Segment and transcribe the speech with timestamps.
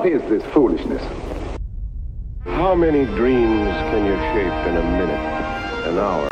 [0.00, 1.02] What is this foolishness?
[2.46, 5.20] How many dreams can you shape in a minute,
[5.88, 6.26] an hour?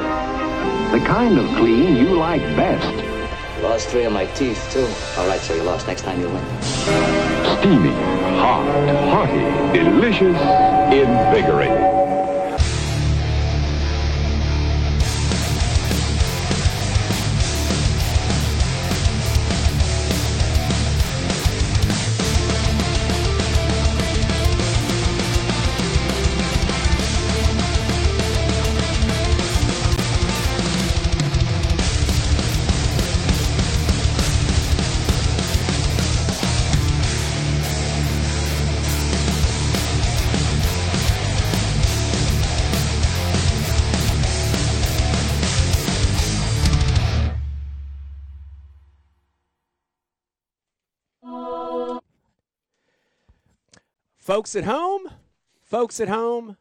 [0.90, 3.62] The kind of clean you like best.
[3.62, 4.88] Lost three of my teeth, too.
[5.20, 5.86] All right, so you lost.
[5.86, 6.42] Next time you win.
[7.60, 7.92] Steamy,
[8.40, 8.64] hot,
[9.10, 10.40] hearty, delicious,
[10.90, 11.87] invigorating.
[54.38, 55.10] Folks at home,
[55.64, 56.56] folks at home,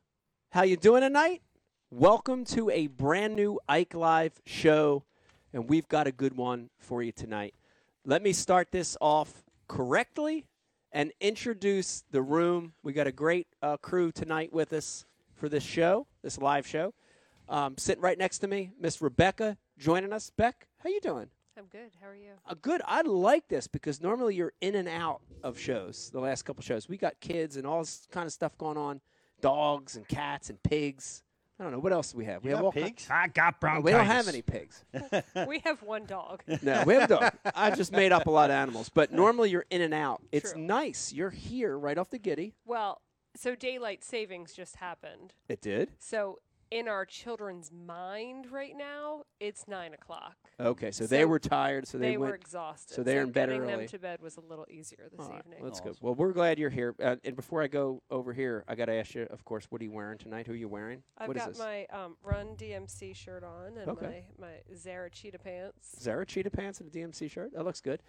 [0.49, 1.43] how you doing tonight?
[1.91, 5.03] Welcome to a brand new Ike Live show,
[5.53, 7.53] and we've got a good one for you tonight.
[8.03, 10.45] Let me start this off correctly
[10.91, 12.73] and introduce the room.
[12.81, 16.95] We got a great uh, crew tonight with us for this show, this live show.
[17.47, 20.31] Um, sitting right next to me, Miss Rebecca joining us.
[20.35, 21.29] Beck, how you doing?
[21.57, 21.89] I'm good.
[21.99, 22.31] How are you?
[22.47, 22.81] Uh, good.
[22.85, 26.09] I like this because normally you're in and out of shows.
[26.11, 29.01] The last couple shows, we got kids and all this kind of stuff going on,
[29.41, 31.23] dogs and cats and pigs.
[31.59, 32.43] I don't know what else do we have.
[32.43, 33.07] We You have got all ki- pigs?
[33.09, 33.85] I got bronchitis.
[33.85, 34.85] we don't have any pigs.
[35.47, 36.43] we have one dog.
[36.61, 37.33] No, we have a dog.
[37.55, 40.21] I just made up a lot of animals, but normally you're in and out.
[40.31, 40.61] It's True.
[40.61, 41.11] nice.
[41.11, 42.53] You're here right off the giddy.
[42.65, 43.01] Well,
[43.35, 45.33] so daylight savings just happened.
[45.49, 45.93] It did.
[45.97, 46.37] So
[46.71, 50.35] in our children's mind right now, it's nine o'clock.
[50.59, 52.31] Okay, so, they were tired, so they, they went.
[52.31, 52.95] were exhausted.
[52.95, 53.59] so they're in bed early.
[53.59, 55.63] getting them to bed was a little easier this All right, evening.
[55.63, 55.95] That's good.
[56.01, 56.95] Well, we're glad you're here.
[57.01, 59.81] Uh, and before I go over here, I got to ask you, of course, what
[59.81, 60.47] are you wearing tonight?
[60.47, 61.03] Who are you wearing?
[61.17, 61.59] I've What is got this?
[61.59, 64.25] my um, Run DMC shirt on and Okay.
[64.39, 65.95] my, my Zara cheetah pants.
[66.01, 67.53] Zara cheetah pants and a DMC shirt.
[67.53, 68.01] That looks good.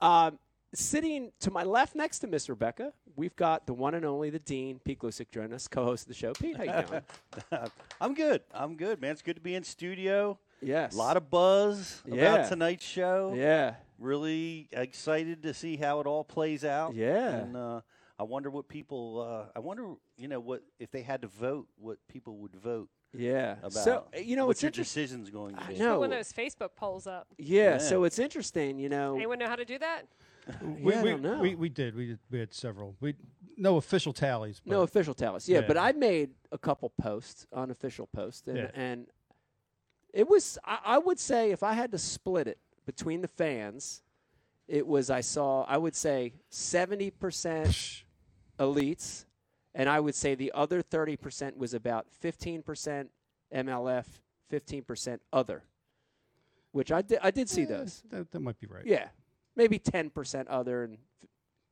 [0.00, 0.06] Mm-hmm.
[0.06, 0.38] Um,
[0.74, 4.38] sitting to my left next to Miss Rebecca, we've got the one and only the
[4.38, 6.32] Dean, Pete Gluszek, joining us, co-host of the show.
[6.32, 7.68] Pete, how you doing?
[8.00, 8.42] I'm good.
[8.54, 9.10] I'm good, man.
[9.12, 10.38] It's good to be in studio.
[10.60, 10.94] yes.
[10.94, 12.34] A lot of buzz Yeah.
[12.34, 13.34] about tonight's show.
[13.36, 13.74] yeah.
[13.98, 16.94] Really excited to see how it all plays out.
[16.94, 17.28] Yeah.
[17.36, 17.80] And uh,
[18.18, 19.20] I wonder what people.
[19.20, 22.88] Uh, I wonder, you know, what if they had to vote, what people would vote
[23.16, 23.52] Yeah.
[23.58, 23.72] about.
[23.74, 25.78] so you know, what it's your decision's going to I be.
[25.78, 25.92] know.
[25.92, 27.28] Put one of those Facebook polls up.
[27.38, 27.78] Yeah, Yeah.
[27.78, 28.80] So it's interesting.
[28.80, 29.14] You know.
[29.14, 30.08] Anyone know how to do that?
[30.60, 31.38] We, Yeah, I we, don't know.
[31.40, 31.94] we, we did.
[31.94, 32.18] We did.
[32.30, 32.96] We had several.
[33.00, 33.14] We
[33.56, 34.60] no official tallies.
[34.64, 35.48] But No official tallies.
[35.48, 35.66] Yeah, Yeah.
[35.68, 38.70] but I made a couple posts, unofficial posts, and, Yeah.
[38.74, 39.06] and
[40.12, 40.58] it was.
[40.64, 44.02] I, I would say if I had to split it between the fans,
[44.68, 45.10] it was.
[45.10, 45.64] I saw.
[45.64, 48.02] I would say seventy percent
[48.58, 49.24] elites,
[49.74, 53.10] and I would say the other thirty percent was about fifteen percent
[53.54, 54.06] MLF,
[54.48, 55.62] fifteen percent other.
[56.72, 57.18] Which I did.
[57.22, 58.02] I did see Eh, those.
[58.10, 58.84] That, that might be right.
[58.86, 59.08] Yeah,
[59.56, 60.98] maybe ten percent other and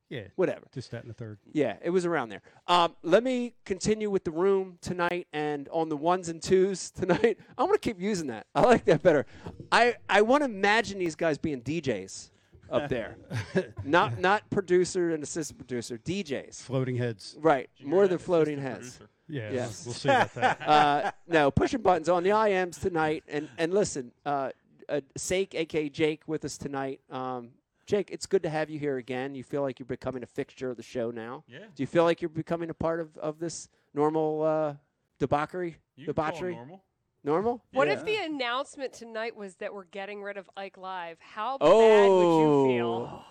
[0.08, 0.24] Yeah.
[0.36, 0.62] whatever.
[0.74, 1.38] Just that in the third.
[1.52, 2.42] Yeah, it was around there.
[2.66, 7.38] Um, let me continue with the room tonight and on the ones and twos tonight.
[7.56, 8.46] I'm going to keep using that.
[8.54, 9.24] I like that better.
[9.70, 12.30] I, I want to imagine these guys being DJs
[12.70, 13.16] up there,
[13.84, 16.62] not not producer and assistant producer, DJs.
[16.62, 17.36] Floating heads.
[17.40, 19.00] Right, more than floating heads.
[19.28, 19.50] Yeah.
[19.52, 19.84] Yes.
[19.84, 20.60] We'll see about that.
[20.68, 23.24] Uh, no, pushing buttons on the IMs tonight.
[23.28, 24.50] And and listen, uh,
[24.88, 27.00] uh, Sake, aka Jake, with us tonight.
[27.10, 27.50] Um,
[27.90, 29.34] Jake, it's good to have you here again.
[29.34, 31.42] You feel like you're becoming a fixture of the show now.
[31.48, 31.58] Yeah.
[31.74, 34.74] Do you feel like you're becoming a part of, of this normal uh,
[35.18, 35.76] debauchery?
[35.96, 36.54] You can call it debauchery?
[36.54, 36.84] normal.
[37.22, 37.62] Normal?
[37.72, 37.94] What Yeah.
[37.94, 41.18] if the announcement tonight was that we're getting rid of Ike Live?
[41.20, 41.78] How Oh.
[41.78, 43.24] bad would you feel?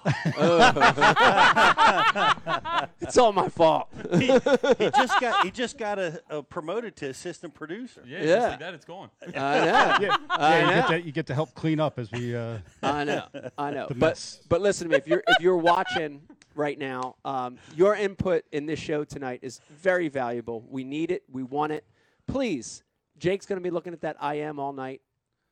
[3.02, 3.88] it's all my fault.
[4.20, 5.44] he, he just got.
[5.46, 8.04] He just got a, a promoted to assistant producer.
[8.06, 8.26] Yeah, Yeah.
[8.36, 9.10] just like that, it's gone.
[9.24, 9.34] I know.
[9.42, 10.18] yeah.
[10.30, 10.72] I yeah you, know.
[10.76, 12.36] get to, you get to help clean up as we.
[12.36, 13.24] Uh, I know,
[13.58, 13.86] I know.
[13.88, 14.42] But mess.
[14.50, 14.98] but listen to me.
[14.98, 16.22] If you're if you're watching
[16.54, 20.64] right now, um, your input in this show tonight is very valuable.
[20.70, 21.24] We need it.
[21.32, 21.86] We want it.
[22.28, 22.84] Please,
[23.20, 25.02] Jake's going to be looking at that IM all night.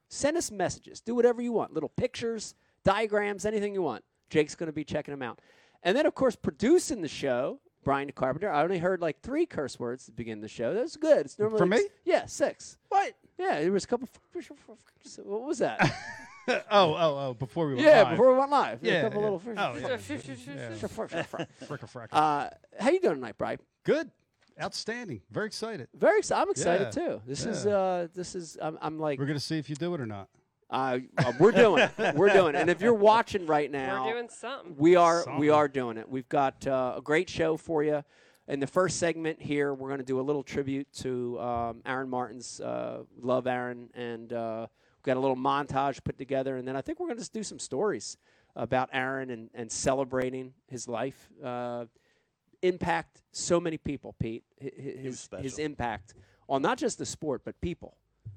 [0.09, 1.01] Send us messages.
[1.01, 1.73] Do whatever you want.
[1.73, 4.03] Little pictures, diagrams, anything you want.
[4.29, 5.39] Jake's going to be checking them out.
[5.83, 8.51] And then, of course, producing the show, Brian Carpenter.
[8.51, 10.73] I only heard like three curse words at the beginning of the show.
[10.73, 11.25] That's good.
[11.25, 11.87] It's normally For me?
[12.03, 12.77] Yeah, six.
[12.89, 13.13] What?
[13.37, 14.09] Yeah, there was a couple.
[15.23, 15.79] What was that?
[16.47, 17.35] oh, oh, oh!
[17.37, 18.11] Before we went yeah, live.
[18.11, 18.79] before we went live.
[18.81, 19.29] Yeah, a couple yeah.
[19.29, 19.41] little.
[19.45, 19.87] Oh, yeah.
[19.87, 19.93] yeah.
[19.93, 19.97] Uh,
[21.65, 21.87] Fricka
[22.79, 23.59] how you doing tonight, Brian?
[23.83, 24.09] Good.
[24.61, 25.21] Outstanding.
[25.31, 25.87] Very excited.
[25.93, 26.41] Very excited.
[26.41, 27.07] I'm excited Yeah.
[27.07, 27.21] too.
[27.27, 27.71] This is Yeah.
[27.77, 30.29] uh, this is I'm, I'm like We're gonna see if you do it or not.
[30.69, 31.91] Uh, uh, we're doing it.
[32.15, 32.59] We're doing it.
[32.59, 34.75] And if you're watching right now, We're doing something.
[34.77, 35.51] we are we Something.
[35.51, 36.09] are doing it.
[36.09, 38.03] We've got uh, a great show for you.
[38.49, 42.09] In the first segment here, we're going to do a little tribute to um, Aaron
[42.09, 44.67] Martin's uh, love Aaron, and uh,
[44.97, 46.57] we've got a little montage put together.
[46.57, 48.17] And then I think we're going to just do some stories
[48.55, 51.29] about Aaron and, and celebrating his life.
[51.43, 51.85] Uh,
[52.61, 54.43] impact so many people, Pete.
[54.61, 56.13] Hi- hi- His his impact
[56.49, 57.95] on not just the sport but people,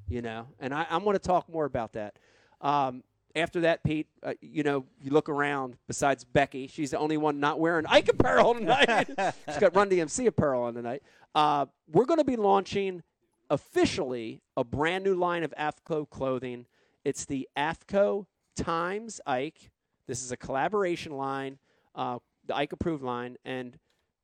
[0.08, 0.46] you know.
[0.58, 2.16] And I, I'm going to talk more about that.
[2.60, 3.02] Um,
[3.36, 5.76] after that, Pete, uh, you know, you look around.
[5.86, 9.06] Besides Becky, she's the only one not wearing Ike apparel tonight.
[9.46, 11.02] she's got Run DMC apparel on tonight.
[11.34, 13.02] Uh, we're going to be launching
[13.48, 16.66] officially a brand new line of AFTCO clothing.
[17.04, 18.26] It's the AFTCO
[18.56, 19.70] Times Ike.
[20.06, 21.58] This is a collaboration line,
[21.94, 23.78] uh, the Ike approved line, and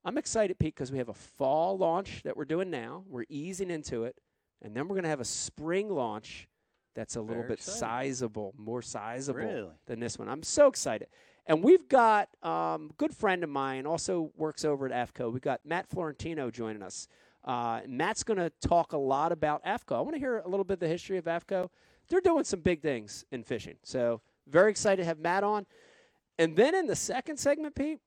[0.06, 3.02] I'm excited, Pete, because we have a fall launch that we're doing now.
[3.08, 4.16] We're easing into it,
[4.62, 6.46] and then we're going to have a spring launch
[6.94, 7.80] that's a little bit exciting.
[7.80, 9.70] sizable, more sizable Really?
[9.88, 10.28] than this one.
[10.28, 11.08] I'm so excited.
[11.44, 15.32] And we've got um, a good friend of mine, also works over at AFTCO.
[15.32, 17.08] We've got Matt Florentino joining us.
[17.44, 19.96] Uh, Matt's going to talk a lot about AFTCO.
[19.96, 21.68] I want to hear a little bit of the history of AFTCO.
[22.08, 23.74] They're doing some big things in fishing.
[23.82, 25.66] So, very excited to have Matt on.
[26.38, 27.98] And then in the second segment, Pete,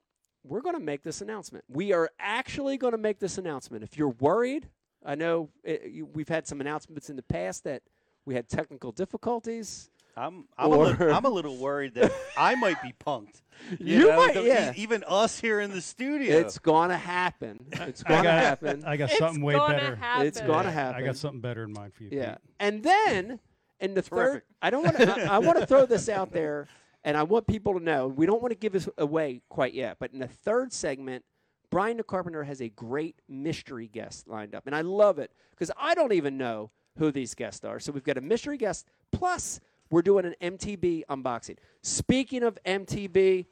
[0.43, 1.65] we're going to make this announcement.
[1.67, 3.83] We are actually going to make this announcement.
[3.83, 4.69] If you're worried,
[5.05, 7.81] I know it, you, we've had some announcements in the past that
[8.25, 9.89] we had technical difficulties.
[10.17, 13.41] I'm I'm, Or- a little, I'm a little worried that I might be punked.
[13.79, 14.71] You might, the- yeah.
[14.73, 16.37] e- Even us here in the studio.
[16.39, 17.65] It's going to happen.
[17.73, 18.83] It's I going to got, happen.
[18.85, 19.95] I got It's something way better.
[19.97, 20.27] happen.
[20.27, 21.03] It's going to Yeah, happen.
[21.03, 22.09] I got something better in mind for you.
[22.13, 22.31] Yeah.
[22.35, 22.41] Pete.
[22.59, 23.39] And then
[23.79, 25.31] in the third, I don't want to.
[25.31, 26.67] I, I want to throw this out there,
[27.09, 29.97] and I want people to know we don't want to give this away quite yet.
[29.99, 31.25] But in the third segment,
[31.71, 35.71] Brian the Carpenter has a great mystery guest lined up, and I love it because
[35.75, 36.69] I don't even know
[36.99, 37.79] who these guests are.
[37.79, 39.59] So we've got a mystery guest plus
[39.89, 41.57] we're doing an MTB unboxing.
[41.81, 43.47] Speaking of MTB.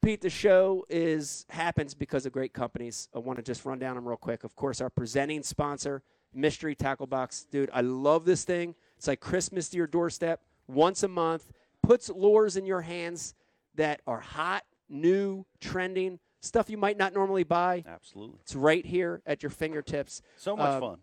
[0.00, 3.08] Pete, the show is happens because of great companies.
[3.12, 4.44] I want to just run down them real quick.
[4.44, 6.02] Of course, our presenting sponsor,
[6.32, 7.46] Mystery Tackle Box.
[7.50, 8.76] Dude, I love this thing.
[8.96, 11.50] It's like Christmas to your doorstep once a month.
[11.82, 13.34] Puts lures in your hands
[13.74, 17.84] that are hot, new, trending, stuff you might not normally buy.
[17.86, 18.38] Absolutely.
[18.42, 20.22] It's right here at your fingertips.
[20.36, 20.98] So much Uh, fun.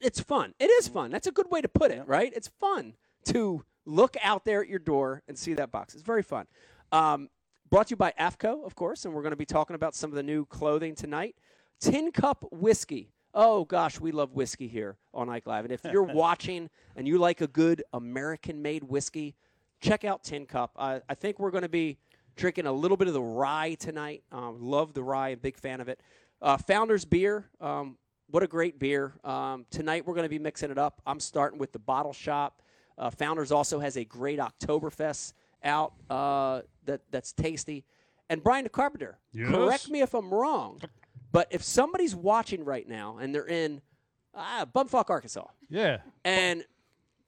[0.00, 0.54] It's fun.
[0.58, 1.10] It is fun.
[1.10, 2.32] That's a good way to put it, right?
[2.34, 2.94] It's fun
[3.26, 5.94] to look out there at your door and see that box.
[5.94, 6.46] It's very fun.
[6.90, 7.28] Um,
[7.68, 10.10] brought to you by AFTCO, of course, and we're going to be talking about some
[10.10, 11.36] of the new clothing tonight.
[11.80, 13.12] Tin Cup Whiskey.
[13.32, 15.64] Oh, gosh, we love whiskey here on Ike Live.
[15.64, 19.34] And if you're watching and you like a good American made whiskey,
[19.80, 20.72] check out Tin Cup.
[20.76, 21.98] Uh, I think we're going to be
[22.36, 24.22] drinking a little bit of the rye tonight.
[24.32, 26.00] Um, love the rye, a big fan of it.
[26.40, 27.48] Uh, Founders Beer.
[27.60, 27.96] Um,
[28.28, 29.14] what a great beer.
[29.24, 31.02] Um, tonight we're going to be mixing it up.
[31.06, 32.62] I'm starting with the bottle shop.
[32.96, 35.32] Uh, Founders also has a great Oktoberfest
[35.64, 37.84] out uh, that that's tasty.
[38.28, 39.48] And Brian the Carpenter, Yes.
[39.48, 40.80] correct me if I'm wrong,
[41.32, 43.80] but if somebody's watching right now and they're in
[44.34, 45.98] ah, Bumfuck, Arkansas, Yeah.
[46.24, 46.64] and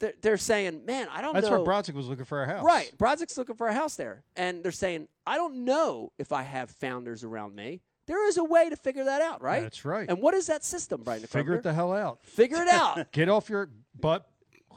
[0.02, 2.46] they're, they're saying, "Man, I don't That's know." That's where Brodzik was looking for a
[2.46, 2.64] house.
[2.64, 2.92] Right.
[2.98, 4.24] Brodzik looking for a house there.
[4.36, 7.80] And they're saying, I don't know if I have founders around me.
[8.08, 9.62] There is a way to figure that out, right?
[9.62, 10.08] That's right.
[10.08, 11.22] And what is that system, Brian?
[11.22, 12.18] Figure it the hell out.
[12.24, 13.12] Figure it out.
[13.12, 14.26] Get off your butt,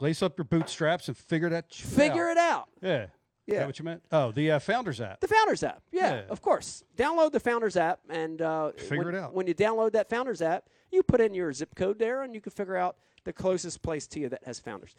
[0.00, 2.36] lace up your bootstraps, and figure that shit figure out.
[2.36, 2.68] it out.
[2.80, 3.02] Yeah.
[3.02, 3.08] Is
[3.48, 3.58] Yeah.
[3.58, 4.02] that what you meant?
[4.12, 5.20] Oh, the uh, Founders app.
[5.20, 5.82] The Founders app.
[5.90, 6.22] Yeah, Yeah.
[6.30, 6.84] of course.
[6.96, 7.98] Download the Founders app.
[8.08, 9.34] And uh, Figure when, it out.
[9.34, 12.40] When you download that Founders app, you put in your zip code there and you
[12.40, 14.94] can figure out the closest place to you that has Founders.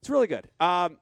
[0.00, 0.48] It's really good.
[0.58, 0.96] Um,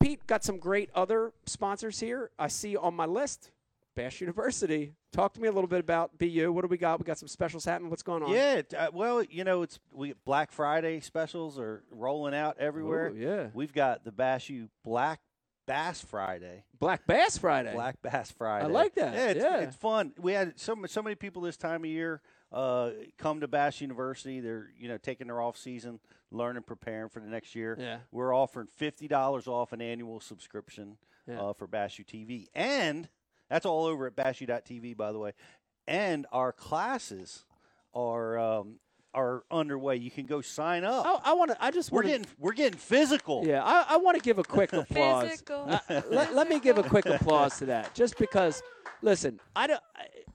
[0.00, 2.30] Pete got some great other sponsors here.
[2.38, 3.50] I see on my list
[3.94, 4.94] Bass University.
[5.12, 6.52] Talk to me a little bit about BU.
[6.52, 7.00] What do we got?
[7.00, 7.90] We got some specials happening.
[7.90, 8.30] What's going on?
[8.30, 13.08] Yeah, uh, well, you know, it's we Black Friday specials are rolling out everywhere.
[13.08, 13.48] Ooh, yeah.
[13.52, 15.20] We've got the Bass U Black
[15.66, 16.62] Bass Friday.
[16.78, 17.72] Black Bass Friday.
[17.72, 18.66] Black Bass Friday.
[18.66, 19.14] I like that.
[19.14, 19.60] Yeah, it's, Yeah.
[19.62, 20.12] it's fun.
[20.16, 24.40] We had so so many people this time of year uh, come to Bass University.
[24.40, 26.00] They're you know taking their off season,
[26.30, 27.76] learning, preparing for the next year.
[27.78, 27.98] Yeah.
[28.10, 31.40] We're offering fifty dollars off an annual subscription Yeah.
[31.40, 33.08] uh, for Bass U TV, and
[33.50, 35.32] that's all over at BassU.tv, by the way.
[35.86, 37.44] And our classes
[37.94, 38.76] are um,
[39.14, 39.96] are underway.
[39.96, 41.04] You can go sign up.
[41.06, 41.64] Oh, I want to.
[41.64, 43.46] I just we're want getting we're getting physical.
[43.46, 45.28] Yeah, I, I want to give a quick applause.
[45.30, 45.66] Physical.
[45.88, 48.62] Uh, let, let me give a quick applause to that, just because.
[49.00, 49.80] Listen, I don't.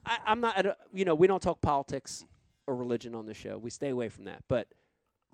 [0.06, 0.66] I, I'm not.
[0.66, 2.24] I you know, we don't talk politics
[2.66, 3.58] or religion on the show.
[3.58, 4.42] We stay away from that.
[4.48, 4.68] But,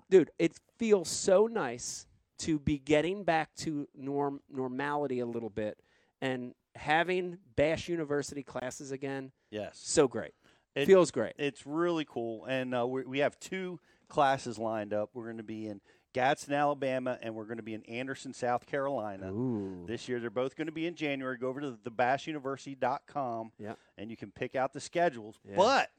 [0.09, 2.05] dude, it feels so nice
[2.39, 5.77] to be getting back to norm normality a little bit
[6.21, 9.31] and having Bass University classes again.
[9.49, 9.79] Yes.
[9.83, 10.33] So great.
[10.75, 11.33] It- feels great.
[11.37, 15.09] It's really cool, and uh, we we have two classes lined up.
[15.13, 15.81] We're going to be in
[16.13, 19.31] Gadsden, Alabama, and we're going to be in Anderson, South Carolina.
[19.31, 19.85] Ooh.
[19.87, 21.37] This year, they're both going to be in January.
[21.37, 23.77] Go over to thebassuniversity.com Yep.
[23.97, 25.39] and you can pick out the schedules.
[25.47, 25.55] Yeah.
[25.55, 25.89] But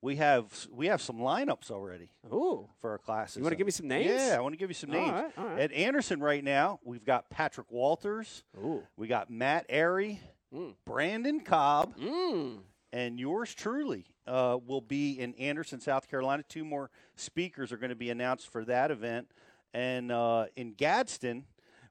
[0.00, 2.68] we have we have some lineups already Ooh.
[2.80, 3.36] for our classes.
[3.38, 4.10] You want to give me some names?
[4.10, 5.12] Yeah, I want to give you some All names.
[5.12, 5.60] right, all right.
[5.60, 8.82] At Anderson right now, we've got Patrick Walters, Ooh.
[8.96, 10.18] we got Matt Arey,
[10.54, 10.74] Mm.
[10.86, 12.58] Brandon Cobb, Mm.
[12.94, 16.44] And yours truly uh, will be in Anderson, South Carolina.
[16.48, 19.26] Two more speakers are going to be announced for that event.
[19.72, 21.44] And uh, in Gadsden,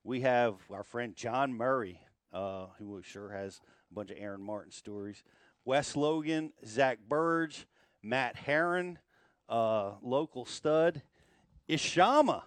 [0.05, 1.99] we have our friend John Murray,
[2.31, 3.59] uh, who sure has
[3.91, 5.25] a bunch of Aaron Martin stories.
[5.65, 7.67] Wes Logan, Zach Burge,
[8.01, 8.97] Matt Herren,
[9.49, 11.01] uh, local stud,
[11.67, 12.43] Ishama.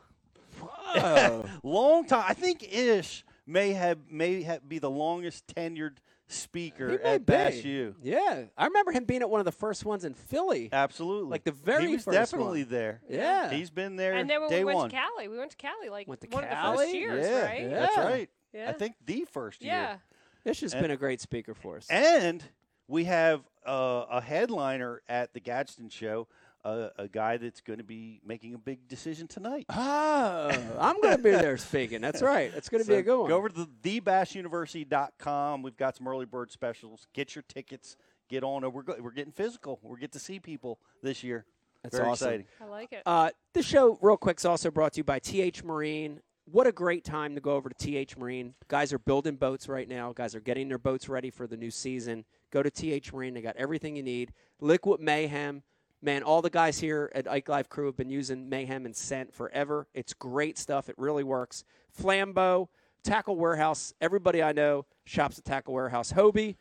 [1.62, 2.24] Long time.
[2.26, 5.98] I think Ish may have may have, be the longest tenured
[6.28, 7.32] speaker He at be.
[7.32, 7.94] Bass U.
[8.02, 10.68] Yeah, I remember him being at one of the first ones in Philly.
[10.72, 11.30] Absolutely.
[11.30, 12.70] Like the very He was first definitely one.
[12.70, 13.00] there.
[13.08, 13.50] Yeah.
[13.50, 14.90] He's been there And then when day we went one.
[14.90, 17.44] to Cali, we went to Cali like Went to one of the first years, yeah,
[17.44, 17.70] right?
[17.70, 18.30] that's right.
[18.52, 18.70] Yeah.
[18.70, 19.72] I think the first year.
[19.72, 19.96] Yeah.
[20.44, 21.86] It's just And- been a great speaker for us.
[21.90, 22.42] And
[22.88, 26.28] we have uh, a headliner at the Gadsden show,
[26.66, 29.66] uh, a guy that's going to be making a big decision tonight.
[29.70, 30.48] Ah,
[30.80, 32.00] I'm going to be there speaking.
[32.00, 32.50] That's right.
[32.56, 33.28] It's going to be a good one.
[33.28, 35.62] Go over to the thebassuniversity.com.
[35.62, 37.06] We've got some early bird specials.
[37.14, 37.96] Get your tickets.
[38.28, 38.70] Get on.
[38.72, 39.78] We're go- we're getting physical.
[39.82, 41.44] We're get to see people this year.
[41.84, 42.28] That's Very awesome.
[42.28, 42.46] exciting.
[42.60, 43.02] I like it.
[43.06, 46.20] Uh, the show, real quick, is also brought to you by TH Marine.
[46.46, 48.54] What a great time to go over to TH Marine.
[48.66, 50.12] Guys are building boats right now.
[50.12, 52.24] Guys are getting their boats ready for the new season.
[52.50, 53.34] Go to TH Marine.
[53.34, 54.32] They got everything you need.
[54.60, 55.62] Liquid Mayhem.
[56.06, 59.34] Man, all the guys here at Ike Live Crew have been using Mayhem and Scent
[59.34, 59.88] forever.
[59.92, 60.88] It's great stuff.
[60.88, 61.64] It really works.
[62.00, 62.68] Flambeau,
[63.02, 63.92] Tackle Warehouse.
[64.00, 66.12] Everybody I know shops at Tackle Warehouse.
[66.12, 66.58] Hobie.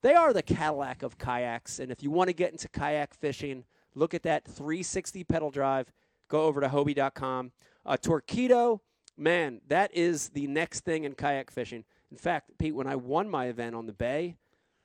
[0.00, 1.78] They are the Cadillac of kayaks.
[1.78, 5.92] And if you want to get into kayak fishing, look at that 360 pedal drive.
[6.28, 7.52] Go over to Hobie.com.
[7.84, 8.80] Uh, Torqeedo,
[9.18, 11.84] man, that is the next thing in kayak fishing.
[12.10, 14.36] In fact, Pete, when I won my event on the bay,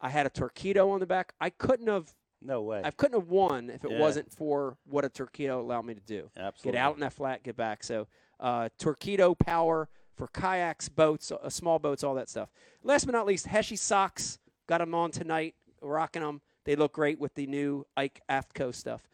[0.02, 1.34] I had a Torqeedo on the back.
[1.40, 2.82] I couldn't have, No way.
[2.84, 4.00] I couldn't have won if it Yeah.
[4.00, 6.30] wasn't for what a Torqeedo allowed me to do.
[6.36, 6.72] Absolutely.
[6.72, 7.84] Get out in that flat, get back.
[7.84, 8.08] So,
[8.40, 12.50] uh, Torqeedo power for kayaks, boats, uh, small boats, all that stuff.
[12.84, 14.40] Last but not least, Heshy socks.
[14.68, 16.42] Got them on tonight, rocking them.
[16.64, 19.08] They look great with the new Ike Aftco stuff.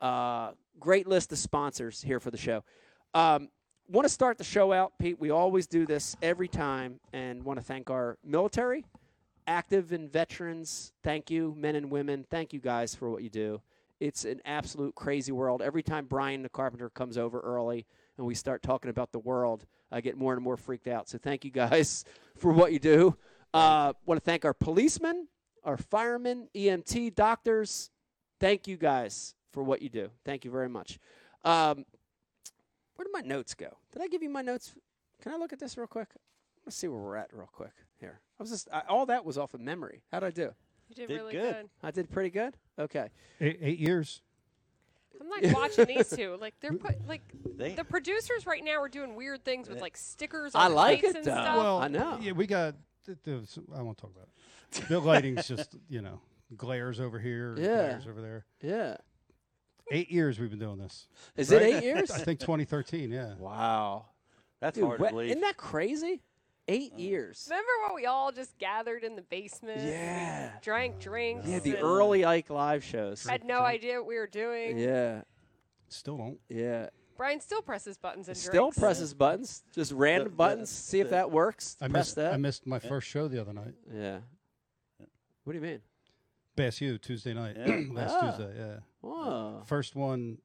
[0.00, 2.64] Uh, great list of sponsors here for the show.
[3.12, 3.50] Um,
[3.88, 5.18] want to start the show out, Pete?
[5.18, 8.84] We always do this every time, and want to thank our military,
[9.50, 10.92] active and veterans.
[11.02, 12.24] Thank you, men and women.
[12.30, 13.60] Thank you guys for what you do.
[13.98, 15.60] It's an absolute crazy world.
[15.60, 17.84] Every time Brian the carpenter comes over early
[18.16, 21.08] and we start talking about the world, I get more and more freaked out.
[21.08, 22.04] So thank you guys
[22.36, 23.16] for what you do.
[23.52, 25.26] Uh, want to thank our policemen,
[25.64, 27.90] our firemen, EMT, doctors.
[28.38, 30.10] Thank you guys for what you do.
[30.24, 31.00] Thank you very much.
[31.44, 31.84] Um,
[32.94, 33.76] where did my notes go?
[33.92, 34.74] Did I give you my notes?
[35.20, 36.08] Can I look at this real quick?
[36.70, 38.20] Let's see where we're at real quick here.
[38.38, 40.02] I was just I, all that was off of memory.
[40.12, 40.50] How'd I do?
[40.88, 41.52] You did, Did really good.
[41.54, 41.68] good.
[41.82, 42.56] I did pretty good.
[42.78, 43.08] Okay.
[43.40, 44.22] Eight, eight years.
[45.20, 46.36] I'm like watching these two.
[46.40, 47.22] Like they're put like
[47.56, 50.54] They- the producers right now are doing weird things with like stickers.
[50.54, 51.30] I like lights it, and though.
[51.32, 51.56] Stuff.
[51.56, 52.20] well, I know.
[52.22, 52.76] Yeah, we got.
[53.04, 54.88] th- th- I won't talk about it.
[54.88, 56.20] The lighting's just you know
[56.56, 57.64] glares over here, Yeah.
[57.64, 58.44] glares over there.
[58.62, 58.96] Yeah.
[59.90, 61.08] Eight years we've been doing this.
[61.36, 61.62] Is Right?
[61.62, 62.10] it eight years?
[62.12, 63.10] I think 2013.
[63.10, 63.34] Yeah.
[63.40, 64.06] Wow.
[64.60, 65.30] That's Dude, hard to what- believe.
[65.30, 66.22] isn't that crazy?
[66.68, 67.46] Eight years.
[67.50, 69.80] Remember when we all just gathered in the basement?
[69.82, 70.52] Yeah.
[70.62, 71.48] Drank drinks.
[71.48, 73.24] Yeah, the and early Ike live shows.
[73.26, 74.78] Had no idea what we were doing.
[74.78, 75.22] Yeah.
[75.88, 76.38] Still don't.
[76.48, 76.90] Yeah.
[77.16, 78.46] Brian still presses buttons and drinks.
[78.48, 78.78] Still drinks.
[78.78, 79.64] presses buttons.
[79.74, 80.70] Just random the- buttons.
[80.70, 81.76] See if the- that works.
[81.80, 82.16] I Press missed.
[82.16, 82.32] that.
[82.34, 83.74] I missed my first show the other night.
[83.92, 84.20] yeah.
[85.44, 85.80] What do you mean?
[86.54, 87.56] Bass U Tuesday night.
[87.58, 87.80] Yeah.
[87.92, 88.30] Last Ah.
[88.30, 88.54] Tuesday.
[88.56, 88.76] Yeah.
[89.00, 89.62] Whoa.
[89.66, 90.38] First one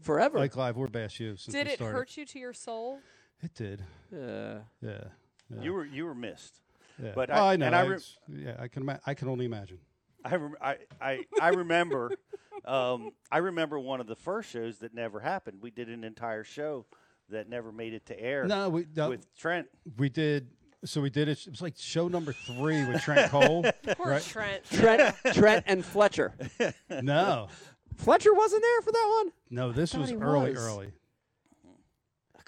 [0.00, 0.38] Forever.
[0.38, 1.94] like live or Bass U since Did we it started.
[1.94, 2.98] hurt you to your soul?
[3.42, 3.84] It did.
[4.12, 4.60] yeah.
[4.82, 5.04] Yeah.
[5.54, 5.62] Yeah.
[5.62, 6.60] You were you were missed.
[7.02, 7.12] Yeah.
[7.14, 7.66] but Oh, I- I know.
[7.66, 8.82] and I I re- yeah, I can.
[8.82, 9.78] ima- I can only imagine.
[10.22, 12.12] I, rem- I, I, I remember
[12.66, 15.58] um, I remember one of the first shows that never happened.
[15.62, 16.84] We did an entire show
[17.30, 19.68] that never made it to air No, we no, with Trent.
[19.96, 20.48] we did.
[20.84, 21.38] So we did it.
[21.46, 23.64] It was like show number three with Trent Cole.
[23.96, 24.22] Poor right?
[24.22, 24.64] Trent.
[24.70, 26.34] Trent, Trent, and Fletcher.
[27.02, 27.48] No,
[27.96, 29.32] Fletcher wasn't there for that one.
[29.50, 30.58] no, this thought was early, was.
[30.58, 30.88] early.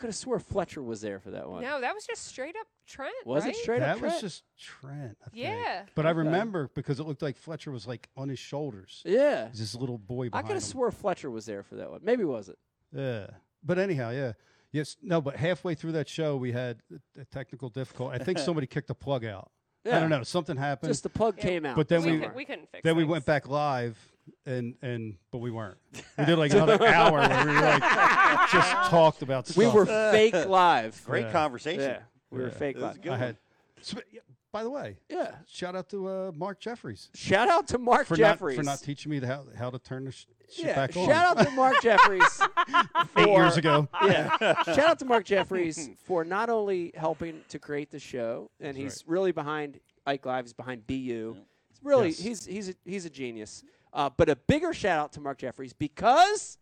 [0.02, 1.62] I could have swore Fletcher was there for that one.
[1.62, 3.14] No, that was just straight up Trent.
[3.25, 3.54] Was right?
[3.54, 4.00] it straight up Trent?
[4.00, 4.21] That was Trent?
[4.21, 5.18] just Trent.
[5.25, 5.44] I think.
[5.44, 5.82] Yeah.
[5.94, 9.02] But I remember because it looked like Fletcher was like on his shoulders.
[9.04, 9.49] Yeah.
[9.50, 12.00] He's this little boy I could have swore Fletcher was there for that one.
[12.02, 12.59] Maybe was it?
[12.92, 13.28] Yeah.
[13.62, 14.32] But anyhow, yeah.
[14.73, 14.97] Yes.
[15.00, 15.21] No.
[15.21, 16.82] But halfway through that show, we had
[17.16, 18.16] a, a technical difficulty.
[18.21, 19.52] I think somebody kicked the plug out.
[19.85, 19.97] Yeah.
[19.97, 20.25] I don't know.
[20.25, 20.90] Something happened.
[20.90, 21.42] Just the plug Yeah.
[21.44, 21.76] came out.
[21.76, 22.85] But then we, we- could, we couldn't fix it.
[22.85, 23.99] then we went back live,
[24.47, 25.79] and and but we weren't.
[26.19, 29.57] We did like another hour where we like just talked about stuff.
[29.57, 31.00] We were fake live.
[31.05, 31.33] Great Yeah.
[31.33, 31.81] conversation.
[31.83, 31.99] Yeah,
[32.31, 32.55] we were Yeah.
[32.55, 32.97] fake That was live.
[32.97, 33.37] a good I had.
[33.83, 34.21] sp- yeah,
[34.52, 35.35] By the way, Yeah.
[35.49, 38.57] shout out to uh, Mark Jeffries Shout out to Mark for Jeffries.
[38.59, 40.75] not for not teaching me how how to turn the sh- shit yeah.
[40.75, 41.07] back on.
[41.09, 42.41] Shout out to Mark Jeffries.
[42.69, 43.88] Eight for- years ago.
[44.05, 44.37] Yeah.
[44.64, 49.05] Shout out to Mark Jeffries for not only helping to create the show, and he's
[49.07, 50.45] really behind Ike Live.
[50.45, 51.37] He's behind BU.
[51.71, 52.19] It's really Yes.
[52.19, 53.64] he's he's a, he's a genius.
[53.92, 56.58] Uh, but a bigger shout out to Mark Jeffries because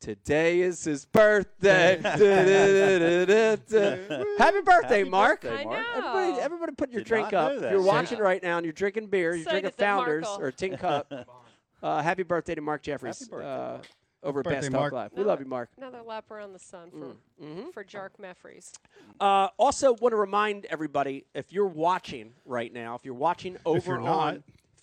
[0.00, 1.98] today is his birthday.
[2.02, 2.20] Happy
[4.60, 5.42] birthday, Happy Mark!
[5.42, 5.86] birthday, I Mark.
[5.96, 6.38] Everybody, know.
[6.40, 7.52] everybody, put your Did drink up.
[7.52, 7.72] know that.
[7.72, 9.30] You're Say- watching right now, and you're drinking beer.
[9.34, 11.12] You're Excited drinking Founders will- or Tin Cup.
[11.82, 13.18] Uh, happy birthday to Mark Jeffries.
[13.20, 13.86] Happy birthday, uh, Mark.
[14.24, 15.12] over at Birthday, Bass Talk Live.
[15.14, 15.70] We love you, Mark.
[15.76, 17.70] Another lap around the sun for Mm-hmm.
[17.70, 18.72] for Jark Meffries.
[19.20, 23.92] Uh, also, want to remind everybody if you're watching right now, if you're watching over
[23.92, 24.42] you're on not.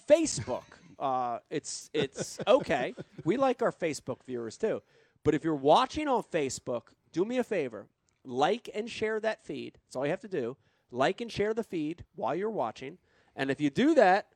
[0.10, 0.64] Facebook,
[1.00, 2.94] uh, it's it's okay.
[3.24, 4.82] we like our Facebook viewers too,
[5.24, 7.88] but if you're watching on Facebook, do me a favor,
[8.24, 9.78] like and share that feed.
[9.86, 10.58] That's all you have to do.
[10.92, 12.98] Like and share the feed while you're watching,
[13.36, 14.28] and if you do that,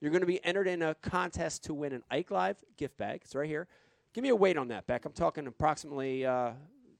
[0.00, 3.22] you're going to be entered in a contest to win an Ike Live gift bag.
[3.24, 3.66] It's right here.
[4.12, 5.04] Give me a weight on that, Beck.
[5.04, 6.24] I'm talking approximately.
[6.24, 6.52] Uh,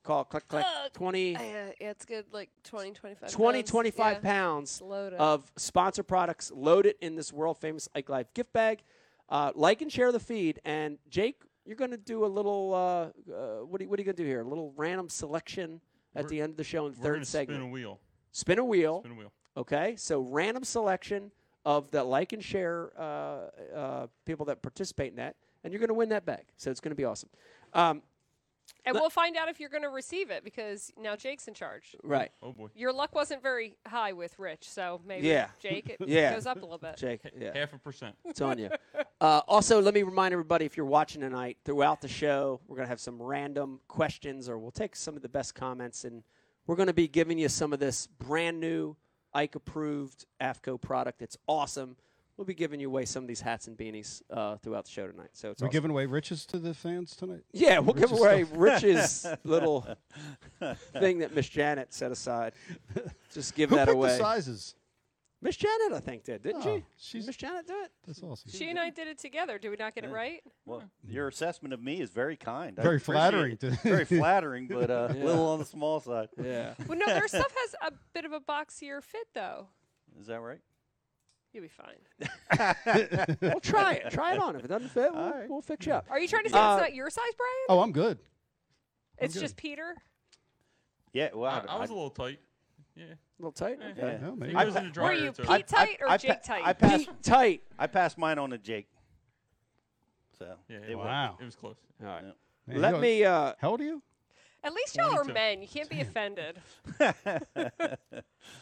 [0.07, 2.25] call click click Uh, 20 Yeah, yeah, it's good.
[2.33, 3.71] Like 20, 25 20, pounds.
[3.71, 4.21] 25 yeah.
[4.21, 8.83] pounds Load of sponsor products loaded in this world famous Ike Live gift bag.
[9.29, 10.61] Uh, like and share the feed.
[10.65, 14.03] And Jake, you're going to do a little, uh, uh, what, are you, what are
[14.03, 14.41] you going to do here?
[14.43, 15.81] A little random selection
[16.15, 17.59] at We're- the end of the show in the third segment.
[17.59, 17.99] spin a wheel.
[18.33, 19.01] Spin a wheel.
[19.01, 19.33] Spin a wheel.
[19.57, 21.31] Okay, so random selection
[21.65, 23.41] of the like and share uh,
[23.75, 26.45] uh, people that participate in that, and you're going to win that bag.
[26.59, 27.31] So it's going to be awesome.
[27.73, 28.03] Um,
[28.85, 31.95] and we'll find out if you're going to receive it because now Jake's in charge.
[32.03, 32.69] right, Oh boy.
[32.75, 35.49] Your luck wasn't very high with Rich, so maybe Yeah.
[35.61, 36.35] Jake it Yeah.
[36.35, 36.97] goes up a little bit.
[36.97, 37.21] Jake.
[37.39, 37.57] Yeah.
[37.57, 38.17] Half a percent.
[38.25, 38.71] It's on you.
[39.21, 42.87] Uh, also, let me remind everybody if you're watching tonight, throughout the show, we're going
[42.87, 46.23] to have some random questions or we'll take some of the best comments and
[46.67, 48.97] we're going to be giving you some of this brand new
[49.33, 51.21] Ike approved AFTCO product.
[51.23, 51.97] It's awesome.
[52.37, 55.07] We'll be giving you away some of these hats and beanies uh, throughout the show
[55.07, 55.31] tonight.
[55.33, 55.73] So it's We're awesome.
[55.73, 57.45] giving away riches to the fans tonight.
[57.53, 59.87] Yeah, we'll give Rich's away riches little
[60.99, 62.53] thing that Miss Janet set aside.
[63.33, 64.11] Just give Who that picked away.
[64.11, 64.75] the sizes?
[65.43, 66.85] Miss Janet, I think, did, didn't Oh, she?
[67.19, 67.91] she's- Miss Janet do it?
[68.07, 68.51] That's awesome.
[68.51, 69.59] She and I did it together.
[69.59, 70.43] Did we not get it right?
[70.67, 72.75] Well, your assessment of me is very kind.
[72.77, 75.25] Very appreciate flattering to- very flattering, but uh, a Yeah.
[75.25, 76.29] little on the small side.
[76.43, 76.75] Yeah.
[76.87, 79.69] Well, no, their stuff has a bit of a boxier fit, though.
[80.21, 80.61] Is that right?
[81.57, 83.37] You'll be fine.
[83.41, 84.11] we'll try it.
[84.11, 84.57] Try it on.
[84.57, 85.49] If it doesn't fit, we'll, All right.
[85.49, 86.05] we'll fix you up.
[86.11, 87.51] Are you trying to say Uh, it's not your size, Brian?
[87.71, 88.19] Oh, I'm good.
[89.17, 89.41] it's good.
[89.41, 89.97] just Peter.
[91.15, 91.31] Yeah.
[91.33, 92.41] Well, I, I was a little tight.
[92.95, 93.05] Yeah.
[93.05, 93.79] A little tight.
[93.83, 94.19] Eh, Okay.
[94.21, 94.53] No, maybe.
[94.53, 95.07] It goes I- in the dryer.
[95.09, 95.45] Were you too.
[95.45, 96.63] Pete tight or I Jake tight?
[96.63, 97.07] I passed.
[97.07, 97.63] Pete tight.
[97.79, 98.87] I passed mine on to Jake.
[100.39, 100.77] So Yeah.
[100.77, 101.39] it It, was- Wow.
[101.41, 101.77] it was close.
[102.03, 102.23] All right.
[102.23, 102.33] Yeah.
[102.67, 103.25] Man, Let me.
[103.25, 104.03] Uh, How old are you?
[104.63, 105.33] At least y'all are 22.
[105.33, 105.63] men.
[105.63, 106.59] You can't be offended.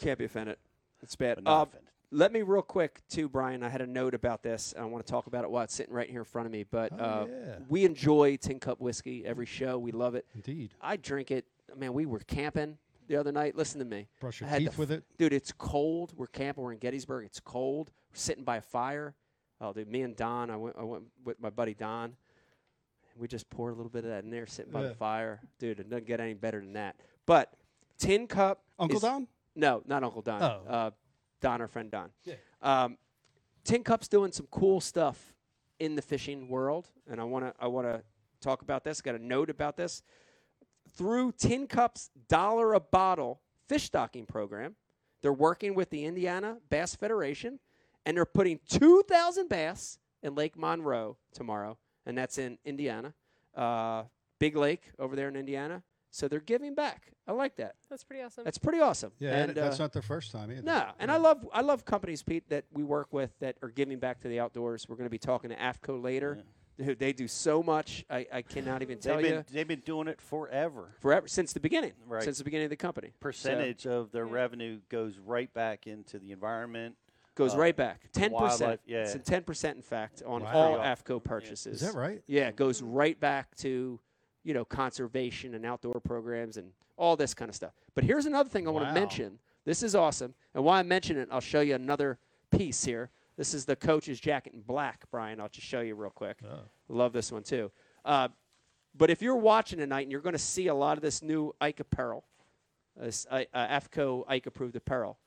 [0.00, 0.58] can't be offended.
[1.02, 1.36] It's bad.
[1.36, 1.88] but not Uh, offended.
[2.14, 3.62] Let me real quick too, Brian.
[3.62, 4.72] I had a note about this.
[4.78, 6.62] I want to talk about it while it's sitting right here in front of me.
[6.64, 7.56] But Oh, uh, yeah.
[7.68, 9.78] we enjoy Tin Cup whiskey every show.
[9.78, 10.26] We love it.
[10.34, 10.74] Indeed.
[10.80, 11.44] I drink it.
[11.76, 13.56] Man, we were camping the other night.
[13.56, 14.06] Listen to me.
[14.20, 15.02] Brush your I had to teeth with it.
[15.18, 16.12] Dude, it's cold.
[16.16, 16.62] We're camping.
[16.62, 17.26] We're in Gettysburg.
[17.26, 17.90] It's cold.
[18.12, 19.14] We're sitting by a fire.
[19.60, 20.50] Oh, dude, me and Don.
[20.50, 20.76] I went.
[20.78, 22.14] I went with my buddy Don.
[23.18, 24.88] We just poured a little bit of that in there, sitting by Yeah.
[24.88, 25.40] the fire.
[25.58, 26.96] Dude, it doesn't get any better than that.
[27.26, 27.52] But
[27.98, 28.62] Tin Cup.
[28.78, 29.28] Uncle Don?
[29.54, 30.42] No, not Uncle Don.
[30.42, 30.62] Oh.
[30.68, 30.90] Uh,
[31.44, 32.08] Don, our friend Don.
[32.24, 32.34] Yeah.
[32.62, 32.96] Um,
[33.64, 35.34] Tin Cup's doing some cool stuff
[35.78, 38.02] in the fishing world, and I want to I want to
[38.40, 39.02] talk about this.
[39.02, 40.02] Got a note about this
[40.96, 44.74] through Tin Cup's dollar a bottle fish stocking program.
[45.20, 47.60] They're working with the Indiana Bass Federation,
[48.06, 51.76] and they're putting 2,000 bass in Lake Monroe tomorrow,
[52.06, 53.12] and that's in Indiana,
[53.54, 54.04] uh,
[54.38, 55.82] Big Lake over there in Indiana.
[56.14, 57.08] So they're giving back.
[57.26, 57.74] I like that.
[57.90, 58.44] That's pretty awesome.
[58.44, 59.10] That's pretty awesome.
[59.18, 60.62] Yeah, and, that's uh, not their first time either.
[60.62, 63.98] no, and I love I love companies, Pete, that we work with that are giving
[63.98, 64.88] back to the outdoors.
[64.88, 66.44] We're going to be talking to AFTCO later.
[66.78, 68.04] Dude, they do so much.
[68.08, 70.94] I, I cannot even tell They've you been they've been doing it forever.
[71.00, 71.94] forever since the beginning.
[72.06, 72.22] Right.
[72.22, 76.20] Since the beginning of the company, So, Percentage of their revenue goes right back into
[76.20, 76.94] the environment.
[77.34, 78.08] goes uh, right back.
[78.12, 78.80] Ten percent.
[78.86, 78.98] yeah.
[78.98, 80.52] It's ten percent, in fact, on Wow.
[80.52, 81.82] all AFTCO purchases.
[81.82, 82.22] Is that right?
[82.28, 83.98] Yeah, it goes right back to
[84.44, 87.72] you know conservation and outdoor programs and all this kind of stuff.
[87.94, 89.38] But here's another thing I want to mention.
[89.64, 92.18] This is awesome, and why I mention it, I'll show you another
[92.50, 93.10] piece here.
[93.36, 95.40] This is the coach's jacket in black, Brian.
[95.40, 96.38] I'll just show you real quick.
[96.88, 97.72] Love this one too.
[98.04, 98.28] Uh,
[98.96, 101.52] but if you're watching tonight and you're going to see a lot of this new
[101.60, 102.24] Ike apparel,
[102.96, 105.18] this uh, uh, AFTCO Ike approved apparel,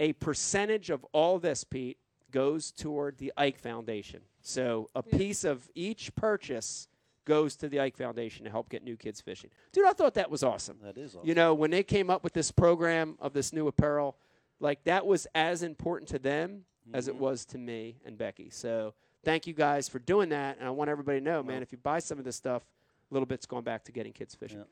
[0.00, 1.98] a percentage of all this, Pete,
[2.30, 4.20] goes toward the Ike Foundation.
[4.40, 6.88] So a piece of each purchase
[7.28, 9.50] goes to the Ike Foundation to help get new kids fishing.
[9.72, 10.78] Dude, I thought that was awesome.
[10.82, 11.28] That is awesome.
[11.28, 14.16] You know, when they came up with this program of this new apparel,
[14.58, 16.64] like that was as important to them
[16.94, 17.16] as Mm-hmm.
[17.16, 18.48] it was to me and Becky.
[18.50, 20.56] So thank you guys for doing that.
[20.58, 22.62] And I want everybody to know, man, if you buy some of this stuff,
[23.10, 24.64] a little bit's going back to getting kids fishing.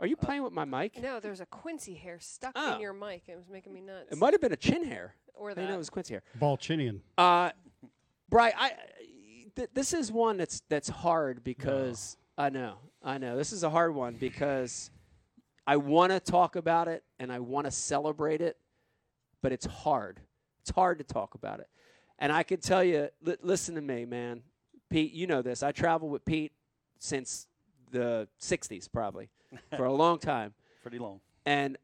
[0.00, 1.00] Are you playing with my mic?
[1.02, 2.74] No, there's a Quincy hair stuck Oh.
[2.74, 3.24] in your mic.
[3.28, 4.10] It was making me nuts.
[4.10, 5.14] It might have been a chin hair.
[5.34, 6.22] Or I didn't know it was Quincy hair.
[6.40, 7.00] Balchinian.
[7.18, 7.50] Uh,
[8.30, 8.72] Bry, I
[9.56, 13.70] th- this is one that's that's hard because I know, I know this is a
[13.70, 14.90] hard one because
[15.66, 18.56] I want to talk about it and I want to celebrate it,
[19.42, 20.20] but it's hard.
[20.62, 21.68] It's hard to talk about it,
[22.18, 23.08] and I can tell you.
[23.22, 24.42] Li- listen to me, man.
[24.90, 25.62] Pete, you know this.
[25.62, 26.52] I traveled with Pete
[26.98, 27.46] since
[27.90, 29.28] the '60s, probably
[29.76, 31.20] for a long time Pretty long.
[31.46, 31.76] and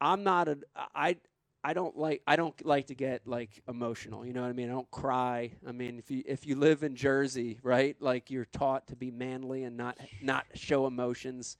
[0.00, 0.58] I'm not a
[0.94, 1.16] I
[1.64, 4.26] I don't like I don't like to get like emotional.
[4.26, 4.68] You know what I mean?
[4.68, 5.52] I don't cry.
[5.66, 7.96] I mean, if you if you live in Jersey, right?
[8.00, 11.56] Like you're taught to be manly and not not show emotions.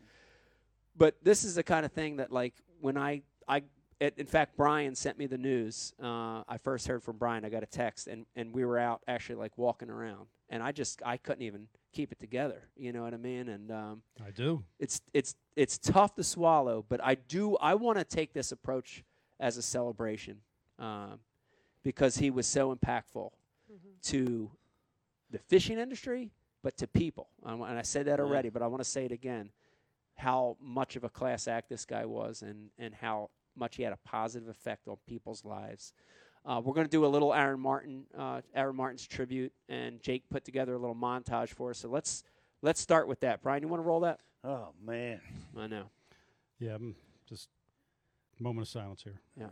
[0.97, 3.63] But this is the kind of thing that like when I I
[4.01, 5.95] it, in fact Brian sent me the news.
[6.03, 7.45] Uh, I first heard from Brian.
[7.45, 10.71] I got a text and and we were out actually like walking around and I
[10.71, 12.69] just I couldn't even keep it together.
[12.77, 13.49] You know what I mean?
[13.49, 14.63] And um, I do.
[14.79, 19.03] it's it's it's tough to swallow, but I do I want to take this approach
[19.43, 20.39] as a celebration
[20.79, 21.19] um,
[21.83, 23.31] because he was so impactful
[24.05, 24.51] to
[25.31, 26.31] the fishing industry,
[26.63, 27.29] but to people.
[27.45, 29.51] Um, and I said that already, but I want to say it again:
[30.15, 33.93] how much of a class act this guy was, and and how much he had
[33.93, 35.93] a positive effect on people's lives.
[36.45, 40.25] Uh, we're going to do a little Aaron Martin, uh, Aaron Martin's tribute, and Jake
[40.29, 41.79] put together a little montage for us.
[41.79, 42.25] So let's
[42.63, 43.43] let's start with that.
[43.43, 44.21] Brian, you want to roll that?
[44.45, 45.21] Oh man.
[45.57, 45.85] I know.
[46.59, 46.95] Yeah, I'm
[47.29, 47.49] just
[48.43, 49.21] moment of silence here.
[49.39, 49.47] Yeah.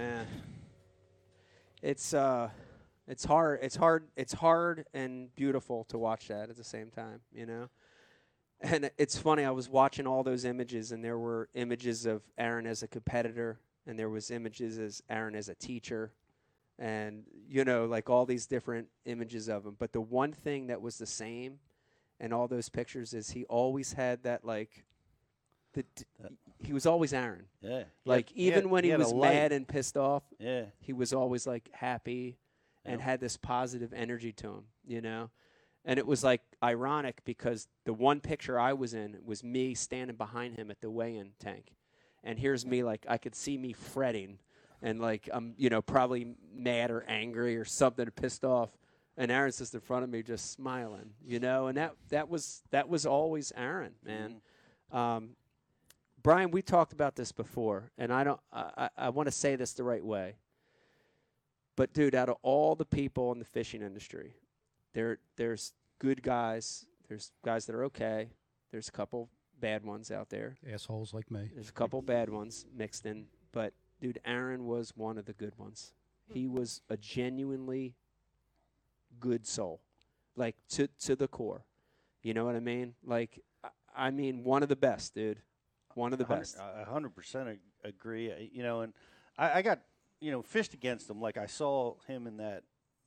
[0.00, 0.26] Man.
[1.82, 2.48] It's uh
[3.06, 7.20] it's hard it's hard it's hard and beautiful to watch that at the same time
[7.34, 7.68] you know?
[8.62, 12.66] And it's funny i was watching all those images and there were images of aaron
[12.66, 16.12] as a competitor and there was images as aaron as a teacher.
[16.78, 19.76] And you know like all these different images of him.
[19.78, 21.58] But the one thing that was the same
[22.18, 24.84] in all those pictures is he always had that like
[25.74, 26.04] the, d-
[26.62, 27.84] he was always aaron Yeah.
[28.04, 30.66] He like he even had- when he, a was mad and pissed off, Yeah.
[30.78, 32.38] he was always like happy
[32.84, 33.04] and Yeah.
[33.04, 35.30] had this positive energy to him, you know?
[35.84, 40.16] And it was like ironic because the one picture I was in was me standing
[40.16, 41.74] behind him at the weigh-in tank.
[42.22, 44.38] And here's me like I could see me fretting
[44.82, 48.76] and like I'm, you know, probably mad or angry or something or pissed off.
[49.16, 51.66] And Aaron's just in front of me just smiling, you know?
[51.68, 54.40] And that that was that was always Aaron, man.
[54.92, 55.36] Um,
[56.22, 58.40] Brian, we talked about this before, and I don't.
[58.52, 60.36] I, I, want to say this the right way.
[61.76, 64.34] But dude, out of all the people in the fishing industry,
[64.92, 66.84] there there's good guys.
[67.08, 68.30] There's guys that are okay.
[68.70, 69.30] There's a couple
[69.60, 70.56] bad ones out there.
[70.70, 71.50] Assholes like me.
[71.54, 73.26] There's a couple bad ones mixed in.
[73.52, 75.92] But dude, Aaron was one of the good ones.
[76.26, 77.94] He was a genuinely
[79.18, 79.80] good soul,
[80.36, 81.64] like to to the core.
[82.22, 82.94] You know what I mean?
[83.02, 85.38] Like, I, I mean, one of the best, dude.
[85.94, 86.56] One of the best.
[86.58, 88.30] A hundred percent agree.
[88.32, 88.92] Uh, You know, and
[89.38, 89.80] I, I got
[90.20, 91.20] you know fished against him.
[91.20, 92.62] Like I saw him in that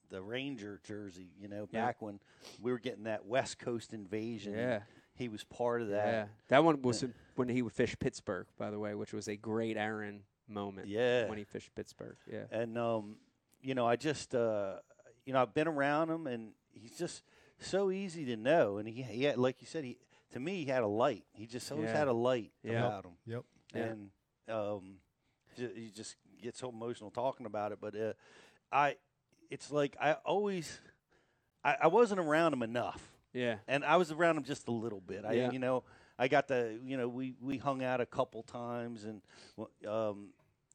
[0.10, 1.30] the Ranger jersey.
[1.40, 1.86] You know, Yeah.
[1.86, 2.20] back when
[2.62, 4.54] we were getting that West Coast invasion.
[4.54, 4.82] Yeah.
[5.16, 6.08] he was part of that.
[6.08, 9.36] Yeah, that one was when he would fish Pittsburgh, by the way, which was a
[9.36, 10.88] great Aaron moment.
[10.88, 11.30] Yeah.
[11.30, 12.18] when he fished Pittsburgh.
[12.32, 13.16] Yeah, And um,
[13.62, 14.76] you know, I just uh,
[15.26, 17.24] you know, I've been around him, and he's just
[17.60, 18.78] so easy to know.
[18.78, 19.98] And he, he had, like you said, he
[20.34, 21.26] to me, he had a light.
[21.34, 21.98] He just always Yeah.
[21.98, 22.80] had a light Yeah.
[22.86, 23.14] about him.
[23.26, 23.44] Yep.
[23.76, 23.82] Yeah.
[23.84, 24.10] and
[24.50, 24.98] um,
[25.58, 27.80] ju- you just get so emotional talking about it.
[27.82, 28.14] But uh,
[28.72, 28.98] I,
[29.50, 30.80] it's like I always,
[31.64, 33.02] I, I wasn't around him enough
[33.34, 33.58] Yeah.
[33.68, 35.26] and I was around him just a little bit.
[35.26, 35.52] I, Yeah.
[35.52, 35.84] you know,
[36.20, 39.22] I got the, you know, we we hung out a couple times, and
[39.88, 40.30] um,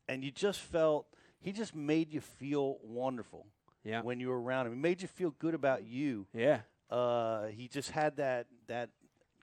[0.09, 1.07] and you just felt
[1.41, 3.47] he just made you feel wonderful
[3.85, 4.03] Yeah.
[4.03, 4.73] when you were around him.
[4.73, 6.27] He made you feel good about you.
[6.35, 6.63] Yeah.
[6.91, 8.91] Uh, he just had that that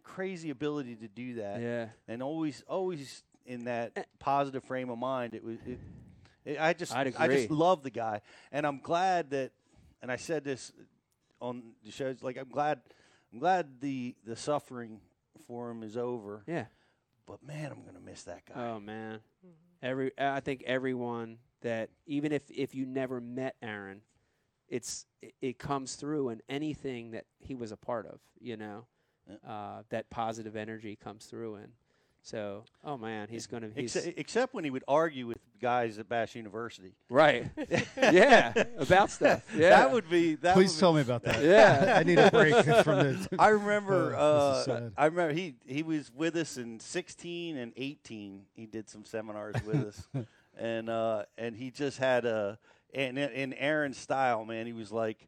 [0.06, 1.88] crazy ability to do that, Yeah.
[2.08, 4.04] and always always in that eh.
[4.20, 5.34] positive frame of mind.
[5.34, 5.58] It was.
[5.66, 5.80] It,
[6.46, 9.52] it, I just I just love the guy, and I'm glad that.
[10.02, 10.72] And I said this
[11.42, 12.22] on the shows.
[12.22, 12.82] Like I'm glad,
[13.34, 15.00] I'm glad the the suffering
[15.48, 16.44] for him is over.
[16.48, 16.66] Yeah.
[17.26, 18.54] But man, I'm gonna miss that guy.
[18.56, 19.20] Oh man,
[19.82, 24.02] every I think everyone that even if if you never met Aaron,
[24.70, 28.20] it's it, it comes through in anything that he was a part of.
[28.40, 28.86] You know,
[29.48, 31.68] uh, that positive energy comes through in.
[32.22, 36.10] So, oh man, he's gonna he's Except, except when he would argue with guys at
[36.10, 36.96] Bass University.
[37.08, 37.52] right.
[37.98, 39.44] yeah, about stuff.
[39.56, 40.34] Yeah, That would be.
[40.34, 41.44] That Please would tell me about that.
[41.44, 41.94] Yeah.
[42.00, 43.28] I need a break from the.
[43.38, 44.16] I remember.
[44.18, 44.90] Oh, this uh.
[44.98, 48.42] I remember he he was with us in 16 and 18.
[48.56, 50.26] He did some seminars with us,
[50.58, 52.58] and uh, and he just had a
[52.92, 54.66] and in Aaron's style, man.
[54.66, 55.28] He was like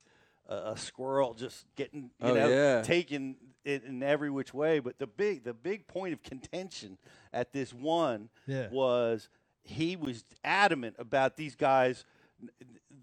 [0.50, 2.82] a, a squirrel, just getting you Oh, know yeah.
[2.82, 4.80] taking it in every which way.
[4.80, 6.98] But the big the big point of contention
[7.34, 8.68] at this one Yeah.
[8.70, 9.30] was
[9.64, 12.06] he was adamant about these guys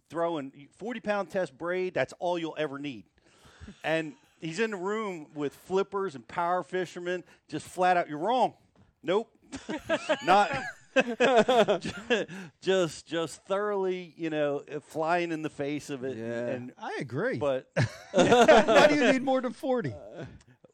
[0.09, 1.94] throwing 40 pound test braid.
[1.94, 3.05] That's all you'll ever need.
[3.83, 8.55] And he's in the room with flippers and power fishermen, just flat out, you're wrong.
[9.03, 9.29] Nope.
[10.24, 10.50] Not.
[12.62, 16.16] just, just thoroughly, you know, flying in the face of it.
[16.16, 16.46] Yeah.
[16.55, 17.38] And, I agree.
[17.38, 17.68] but,
[18.12, 19.92] Why do you need more than forty?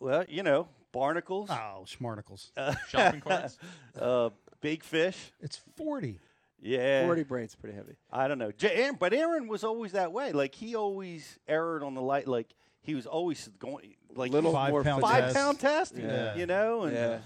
[0.00, 2.50] Well, you know, barnacles, Oh, schmarnicles.
[2.88, 3.56] Shopping carts.
[4.00, 5.32] uh, big fish.
[5.40, 6.18] it's forty.
[6.62, 7.06] Yeah.
[7.06, 7.96] forty braids pretty heavy.
[8.12, 8.50] I don't know.
[8.52, 10.32] J- Aaron, but Aaron was always that way.
[10.32, 12.26] Like he always erred on the light.
[12.28, 15.36] Like he was always going like Little Five more pound five test.
[15.36, 15.94] pound test.
[15.96, 16.34] Yeah.
[16.34, 17.18] You know, and Yeah.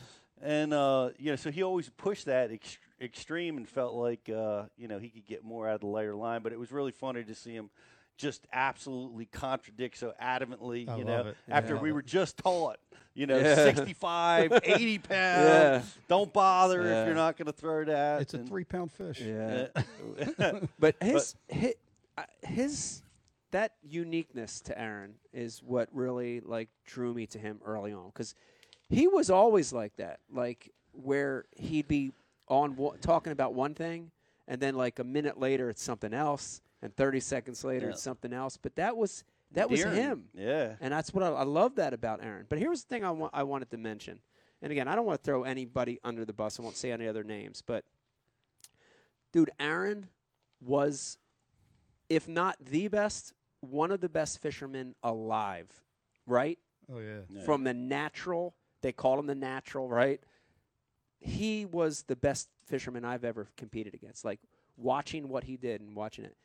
[0.42, 4.64] and uh, you know, so he always pushed that ex- extreme and felt like uh,
[4.76, 6.42] you know he could get more out of the lighter line.
[6.42, 7.70] But it was really funny to see him
[8.16, 10.88] just absolutely contradict so adamantly.
[10.88, 11.36] I you know, it.
[11.48, 11.80] after Yeah.
[11.80, 12.78] we were just taught.
[13.16, 13.54] You know, Yeah.
[13.54, 15.08] 65, 80 pounds.
[15.10, 15.82] Yeah.
[16.08, 17.02] Don't bother Yeah.
[17.02, 18.22] if you're not going to throw it that.
[18.22, 19.20] It's a three pound fish.
[19.20, 19.66] Yeah.
[20.38, 21.74] uh, But his his,
[22.42, 23.02] his
[23.52, 28.34] that uniqueness to Aaron is what really like drew me to him early on because
[28.88, 32.12] he was always like that, like where he'd be
[32.48, 34.10] on wa- talking about one thing
[34.48, 37.92] and then like a minute later it's something else and 30 seconds later Yeah.
[37.92, 38.56] it's something else.
[38.56, 40.24] But that was that was him.
[40.34, 40.74] Yeah.
[40.80, 42.46] And that's what I, I love that about Aaron.
[42.48, 44.18] But here's the thing I, wa- I wanted to mention.
[44.62, 46.58] And again, I don't want to throw anybody under the bus.
[46.58, 47.62] I won't say any other names.
[47.64, 47.84] But,
[49.32, 50.08] dude, Aaron
[50.60, 51.18] was,
[52.08, 55.68] if not the best, one of the best fishermen alive,
[56.26, 56.58] right?
[56.92, 57.18] Oh yeah.
[57.30, 57.42] Yeah.
[57.44, 60.20] From the natural, they call him the natural, right?
[61.20, 64.24] He was the best fisherman I've ever competed against.
[64.24, 64.40] Like
[64.76, 66.36] watching what he did and watching it.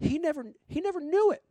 [0.00, 1.42] He never he never knew it.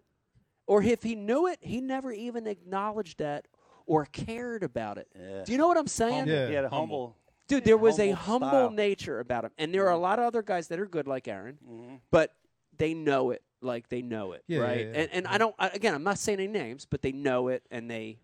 [0.66, 3.48] Or if he knew it, he never even acknowledged that
[3.86, 5.08] or cared about it.
[5.20, 5.44] Yeah.
[5.44, 6.28] Do you know what I'm saying?
[6.28, 6.48] Yeah.
[6.48, 6.80] He had a Humble.
[6.80, 7.16] humble.
[7.48, 8.72] Dude, there was a Humble humble style.
[8.72, 9.52] nature about him.
[9.58, 10.04] And there are a mm-hmm.
[10.04, 11.96] lot of other guys that are good like Aaron, Mm-hmm.
[12.12, 12.36] but
[12.78, 14.80] they know it like they know it, Yeah, yeah, right?
[14.80, 14.94] yeah.
[14.94, 15.38] And and I mm-hmm.
[15.40, 18.20] don't I, again, I'm not saying any names, but they know it and they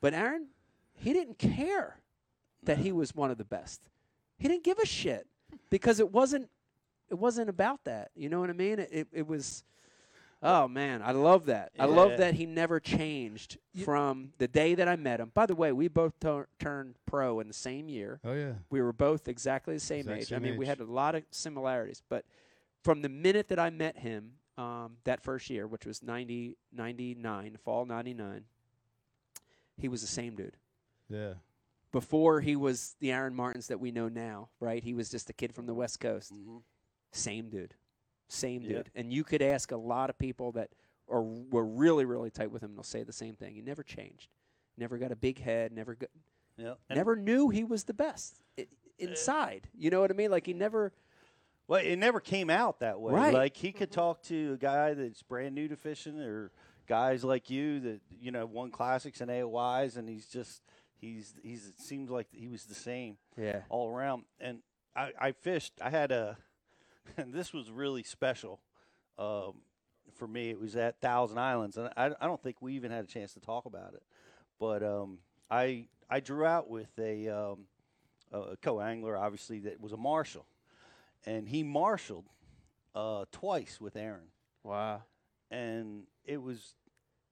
[0.00, 0.48] But Aaron,
[0.94, 2.00] he didn't care
[2.62, 2.98] that he mm-hmm.
[2.98, 3.88] was one of the best.
[4.38, 5.26] He didn't give a shit
[5.70, 6.48] because it wasn't
[7.10, 8.10] it wasn't about that.
[8.14, 8.78] You know what I mean?
[8.78, 9.64] It it, it was
[10.46, 11.72] Oh man, I love that.
[11.78, 15.30] I love that he never changed from the day that I met him.
[15.32, 18.20] By the way, we both tur- turned pro in the same year.
[18.22, 18.52] Oh yeah.
[18.68, 20.26] We were both exactly the same Exact age.
[20.32, 22.26] I same mean, we had a lot of similarities, but
[22.82, 27.56] from the minute that I met him um, that first year, which was 90, 99,
[27.64, 28.44] fall 99,
[29.78, 30.58] he was the same dude.
[31.08, 31.34] Yeah.
[31.90, 34.82] Before he was the Aaron Martins that we know now, right?
[34.84, 36.34] He was just a kid from the West Coast.
[36.34, 36.60] Mhm.
[37.14, 37.74] Same dude.
[38.28, 38.68] Same Yeah.
[38.78, 38.90] dude.
[38.94, 40.70] And you could ask a lot of people that
[41.08, 43.54] are were really, really tight with him, and they'll say the same thing.
[43.54, 44.28] He never changed.
[44.76, 46.10] Never got a big head, never got,
[46.56, 46.74] Yeah.
[46.90, 48.66] Never knew he was the best i-
[48.98, 49.68] inside.
[49.74, 50.30] You know what I mean?
[50.30, 50.92] Like he never.
[51.66, 53.12] Well, it never came out that way.
[53.14, 53.32] Right.
[53.34, 56.50] Like he could talk to a guy that's brand new to fishing, or
[56.86, 60.62] guys like you that you know won classics and AOYs, and he's just
[60.96, 63.62] he's he's it seems like he was the same Yeah.
[63.68, 64.24] all around.
[64.40, 64.62] And
[64.96, 65.72] I, I fished.
[65.80, 66.36] I had a,
[67.16, 68.60] and this was really special
[69.18, 69.54] um,
[70.14, 70.50] for me.
[70.50, 73.34] It was at Thousand Islands, and I, I don't think we even had a chance
[73.34, 74.02] to talk about it.
[74.58, 75.18] But um,
[75.50, 77.66] I I drew out with a um,
[78.32, 80.46] a co-angler, obviously that was a marshal,
[81.26, 82.26] and he marshaled
[82.94, 84.28] uh, twice with Aaron,
[84.62, 85.02] Wow.
[85.50, 86.74] and it was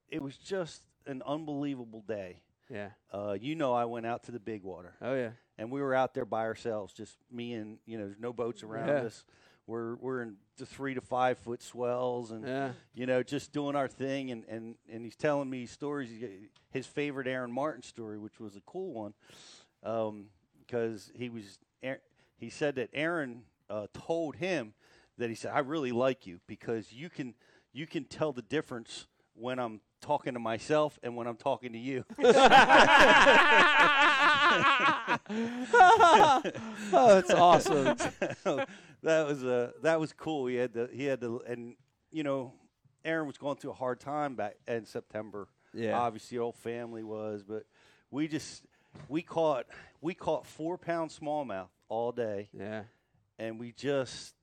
[0.09, 2.41] it was just an unbelievable day.
[2.69, 2.89] Yeah.
[3.11, 5.31] Uh, you know, I went out to the big water, Oh yeah.
[5.57, 8.63] and we were out there by ourselves, just me and you know, there's no boats
[8.63, 9.01] around Yeah.
[9.03, 9.23] us.
[9.65, 12.73] We're we're in the three to five foot swells, and Yeah.
[12.93, 14.29] you know, just doing our thing.
[14.31, 16.09] And, and, and he's telling me stories.
[16.71, 19.13] His favorite Aaron Martin story, which was a cool one,
[20.65, 21.59] because he was
[22.37, 24.73] he said that Aaron uh, told him
[25.17, 27.33] that he said, "I really like you because you can
[27.71, 31.79] you can tell the difference when I'm talking to myself and when I'm talking to
[31.79, 32.03] you."
[35.75, 36.41] oh,
[36.93, 37.85] that's awesome.
[39.03, 40.47] that was uh, that was cool.
[40.47, 41.75] He had the he had the and
[42.11, 42.53] you know,
[43.03, 45.47] Aaron was going through a hard time back in September.
[45.73, 45.97] Yeah.
[45.97, 47.65] obviously, whole family was, but
[48.11, 48.63] we just
[49.09, 49.65] we caught
[50.01, 52.83] we caught four pound smallmouth all day, Yeah.
[53.39, 54.35] and we just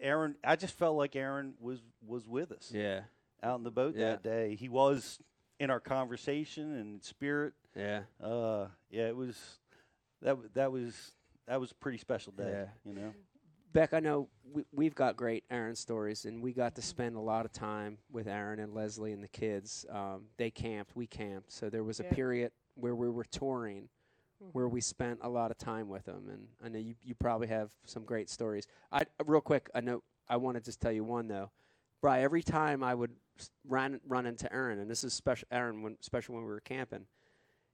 [0.00, 0.36] Aaron.
[0.44, 3.00] I just felt like Aaron was was with us Yeah.
[3.42, 4.10] Out in the boat Yeah.
[4.10, 4.54] that day.
[4.56, 5.18] He was
[5.58, 7.54] in our conversation and spirit.
[7.76, 8.02] Yeah.
[8.22, 9.58] Uh, yeah, it was
[10.22, 11.12] that that was
[11.46, 12.50] that was a pretty special day.
[12.50, 12.66] Yeah.
[12.84, 13.14] You know.
[13.72, 17.20] Beck, I know we, we've got great Aaron stories, and we got to spend a
[17.20, 19.86] lot of time with Aaron and Leslie and the kids.
[19.90, 23.88] Um, they camped, we camped, so there was a period where we were touring,
[24.52, 26.28] where we spent a lot of time with them.
[26.30, 28.66] And I know you, you probably have some great stories.
[28.92, 31.50] I real quick, I know I want to just tell you one though,
[32.02, 32.20] Bry.
[32.20, 33.16] Every time I would s-
[33.66, 37.06] run run into Aaron, and this is special Aaron, when, especially when we were camping.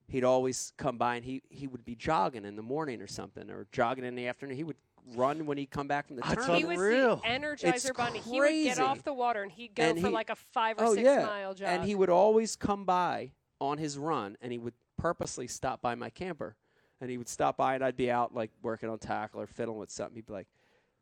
[0.07, 3.50] He'd always come by and he, he would be jogging in the morning or something,
[3.50, 4.57] or jogging in the afternoon.
[4.57, 4.76] He would
[5.14, 6.61] run when he'd come back from the That's tournament.
[6.61, 7.16] He was Unreal.
[7.16, 8.20] the Energizer Bunny.
[8.20, 8.68] He would crazy.
[8.70, 10.94] get off the water and he'd go And for he- like a five or oh
[10.94, 11.68] six yeah, mile jog.
[11.68, 15.94] and he would always come by on his run, and he would purposely stop by
[15.94, 16.57] my camper,
[17.02, 19.78] and he would stop by, and I'd be out like working on tackle or fiddling
[19.78, 20.14] with something.
[20.16, 20.46] He'd be like,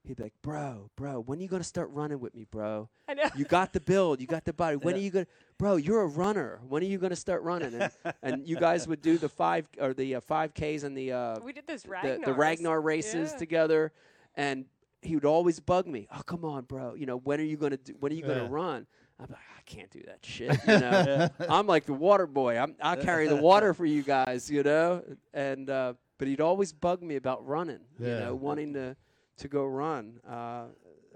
[0.07, 2.89] he'd be like, bro, bro, when are you gonna start running with me, bro?
[3.09, 3.25] I know.
[3.35, 4.77] You got the build, you got the body.
[4.77, 5.27] When are you gonna,
[5.59, 5.77] bro?
[5.77, 6.61] You're a runner.
[6.69, 7.75] When are you gonna start running?
[7.75, 7.91] And,
[8.23, 11.41] and you guys would do the five or the uh, five Ks and the uh,
[11.41, 13.39] we did those the, the Ragnar races Yeah.
[13.39, 13.93] together,
[14.35, 14.65] and
[15.03, 16.09] he would always bug me.
[16.15, 16.95] Oh, come on, bro.
[16.95, 17.95] You know, when are you gonna do?
[18.01, 18.49] When are you gonna Yeah.
[18.51, 18.87] run?
[19.19, 20.59] I'm like, I can't do that shit.
[20.67, 22.59] You know, I'm like the water boy.
[22.59, 24.51] I'm I carry the water for you guys.
[24.51, 27.81] You know, and uh, but he'd always bug me about running.
[27.99, 28.97] You know, wanting to
[29.39, 30.21] to go run.
[30.29, 30.65] Uh,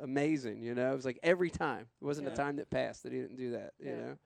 [0.03, 0.63] amazing.
[0.63, 1.87] You know, it was like every time.
[2.01, 3.73] It wasn't a time that passed that he didn't do that.
[3.79, 3.97] You Yeah.
[3.97, 4.17] know,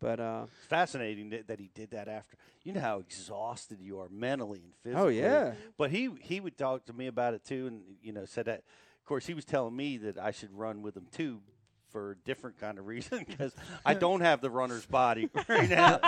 [0.00, 2.36] but uh, fascinating that, that he did that after.
[2.64, 5.02] You know how exhausted you are mentally and physically.
[5.04, 8.24] oh yeah, But he he would talk to me about it too, and you know
[8.26, 8.62] said that.
[9.00, 11.40] Of course, he was telling me that I should run with him too.
[11.96, 15.98] For a different kind of reason, because I don't have the runner's body right now,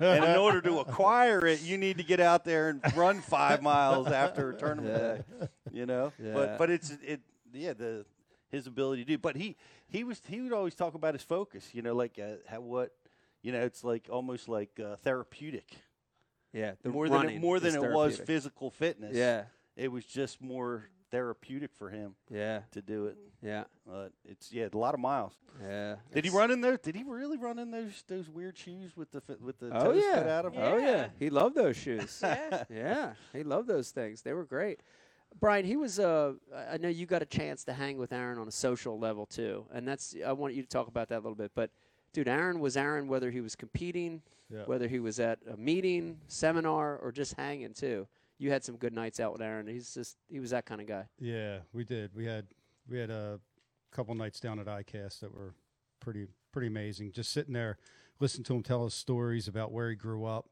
[0.00, 3.60] and in order to acquire it, you need to get out there and run five
[3.60, 5.48] miles after a tournament day.
[5.70, 6.32] You know, Yeah.
[6.32, 7.20] but but it's it
[7.52, 8.06] yeah the
[8.50, 9.18] his ability to do.
[9.18, 11.68] But he he was he would always talk about his focus.
[11.74, 12.92] You know, like uh, how what
[13.42, 15.76] you know it's like almost like uh, therapeutic
[16.54, 16.72] yeah.
[16.82, 19.14] The more than it, more than it was physical fitness.
[19.14, 19.44] Yeah,
[19.76, 23.16] it was just more therapeutic for him yeah, to do it.
[23.42, 25.34] yeah, But it's yeah, a lot of miles.
[25.62, 25.96] yeah.
[26.12, 26.76] Did he run in there?
[26.76, 30.02] Did he really run in those those weird shoes with the with the Oh toes
[30.04, 30.14] yeah.
[30.14, 30.62] cut out of 'em?
[30.64, 30.86] Oh yeah.
[30.86, 31.08] Yeah.
[31.20, 32.18] He loved those shoes.
[32.24, 32.64] Yeah.
[32.68, 33.12] yeah.
[33.32, 34.22] He loved those things.
[34.22, 34.80] They were great.
[35.38, 38.38] Brian, he was uh I I know you got a chance to hang with Aaron
[38.38, 39.66] on a social level too.
[39.72, 41.52] And that's I want you to talk about that a little bit.
[41.54, 41.70] But
[42.12, 44.64] dude, Aaron was Aaron whether he was competing, Yeah.
[44.66, 48.06] whether he was at a meeting, seminar, or just hanging too.
[48.42, 49.68] You had some good nights out with Aaron.
[49.68, 51.04] He's just he was that kind of guy.
[51.20, 52.10] Yeah, we did.
[52.12, 52.46] We had
[52.90, 53.38] we had a
[53.92, 55.54] couple nights down at ICAST that were
[56.00, 57.12] pretty pretty amazing.
[57.12, 57.78] Just sitting there,
[58.18, 60.48] listening to him tell us stories about where he grew up,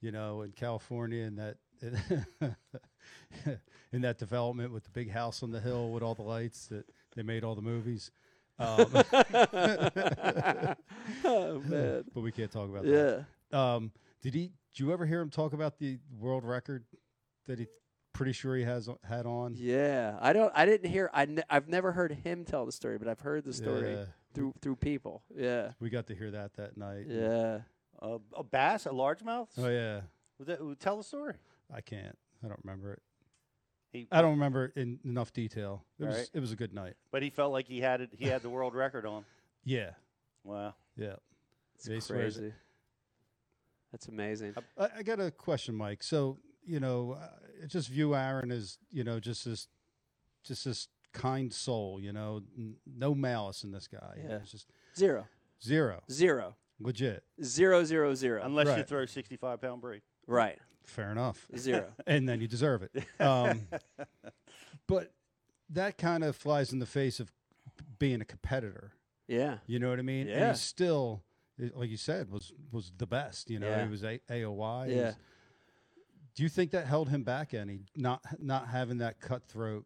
[0.00, 1.58] you know, in California, and that
[3.92, 6.86] in that development with the big house on the hill with all the lights that
[7.14, 8.10] they made all the movies.
[8.58, 8.86] Um,
[11.24, 12.04] oh man.
[12.14, 13.26] but we can't talk about that.
[13.52, 13.74] Yeah.
[13.74, 14.52] Um, did he?
[14.72, 16.84] Did you ever hear him talk about the world record
[17.46, 17.66] that he
[18.12, 19.54] pretty sure he has had on?
[19.56, 20.16] Yeah.
[20.20, 23.08] I don't I didn't hear I ne- I've never heard him tell the story, but
[23.08, 24.04] I've heard the story Yeah.
[24.34, 25.22] through through people.
[25.34, 25.72] Yeah.
[25.80, 27.06] We got to hear that that night.
[27.08, 27.60] Yeah.
[28.00, 29.48] Uh, a bass, a largemouth.
[29.58, 30.02] Oh yeah.
[30.38, 31.34] Was that, would tell the story.
[31.74, 32.16] I can't.
[32.44, 33.02] I don't remember it.
[33.92, 35.84] He, I don't remember it in enough detail.
[36.00, 36.30] It was Alright.
[36.34, 36.94] it was a good night.
[37.12, 38.10] But he felt like he had it.
[38.18, 39.24] He had the world record on.
[39.66, 39.92] Yeah.
[40.42, 40.74] Wow.
[40.94, 41.14] Yeah.
[41.76, 42.40] It's Yeah, he swears it.
[42.40, 42.54] crazy.
[43.92, 44.54] That's amazing.
[44.76, 46.02] I, I got a question, Mike.
[46.02, 47.18] So you know,
[47.62, 49.68] I just view Aaron as you know just this,
[50.44, 52.00] just this kind soul.
[52.00, 54.16] You know, n- no malice in this guy.
[54.22, 54.36] Yeah.
[54.36, 55.26] It's just Zero.
[55.62, 56.56] zero, Zero.
[56.80, 57.24] legit.
[57.42, 58.42] Zero zero zero.
[58.44, 58.88] Unless you Right.
[58.88, 60.02] throw sixty-five pound braid.
[60.26, 60.58] Right.
[60.84, 61.46] Fair enough.
[61.56, 61.92] Zero.
[62.06, 63.04] and then you deserve it.
[63.20, 63.66] Um,
[64.86, 65.12] but
[65.70, 67.32] that kind of flies in the face of
[67.98, 68.92] being a competitor.
[69.26, 69.58] yeah.
[69.66, 70.26] You know what I mean?
[70.26, 70.34] Yeah.
[70.48, 71.22] And he still,
[71.60, 73.48] i- like you said, was was the best.
[73.50, 73.84] You know, Yeah.
[73.84, 74.88] he was a- AOY.
[74.88, 75.06] he Yeah.
[75.06, 75.14] was-
[76.34, 77.80] do you think that held him back any?
[77.96, 79.84] Not not having that cutthroat,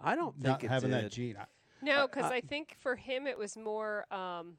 [0.00, 1.04] I don't think not it having did.
[1.04, 1.36] that gene.
[1.38, 1.46] I-
[1.82, 4.56] No, because I- I think for him it was more um,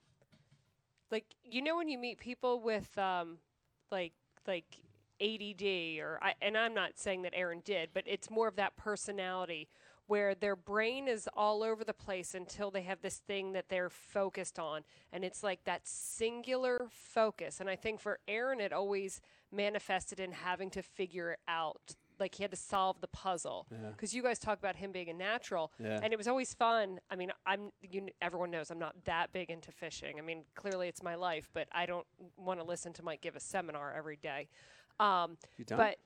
[1.11, 3.37] like you know when you meet people with um,
[3.91, 4.13] like
[4.47, 4.65] like
[5.21, 8.75] ADD or I, and I'm not saying that Aaron did, but it's more of that
[8.77, 9.67] personality
[10.07, 13.91] where their brain is all over the place until they have this thing that they're
[13.91, 14.81] focused on
[15.13, 19.21] and it's like that singular focus and I think for Aaron it always
[19.51, 23.89] manifested in having to figure out like he had to solve the puzzle Yeah.
[23.91, 26.01] because you guys talk about him being a natural Yeah.
[26.03, 26.99] and it was always fun.
[27.09, 30.19] I mean, I'm you, everyone knows I'm not that big into fishing.
[30.19, 33.35] I mean, clearly it's my life, but I don't want to listen to Mike give
[33.37, 34.49] a seminar every day.
[34.99, 35.77] Um, You don't?
[35.77, 35.97] but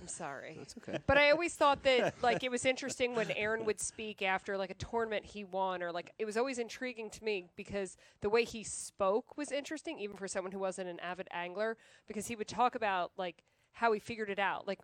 [0.00, 0.54] I'm sorry.
[0.58, 0.98] That's okay.
[1.06, 4.70] But I always thought that like it was interesting when Aaron would speak after like
[4.70, 8.44] a tournament he won or like it was always intriguing to me because the way
[8.44, 12.48] he spoke was interesting even for someone who wasn't an avid angler because he would
[12.48, 14.68] talk about like how he figured it out.
[14.68, 14.78] Like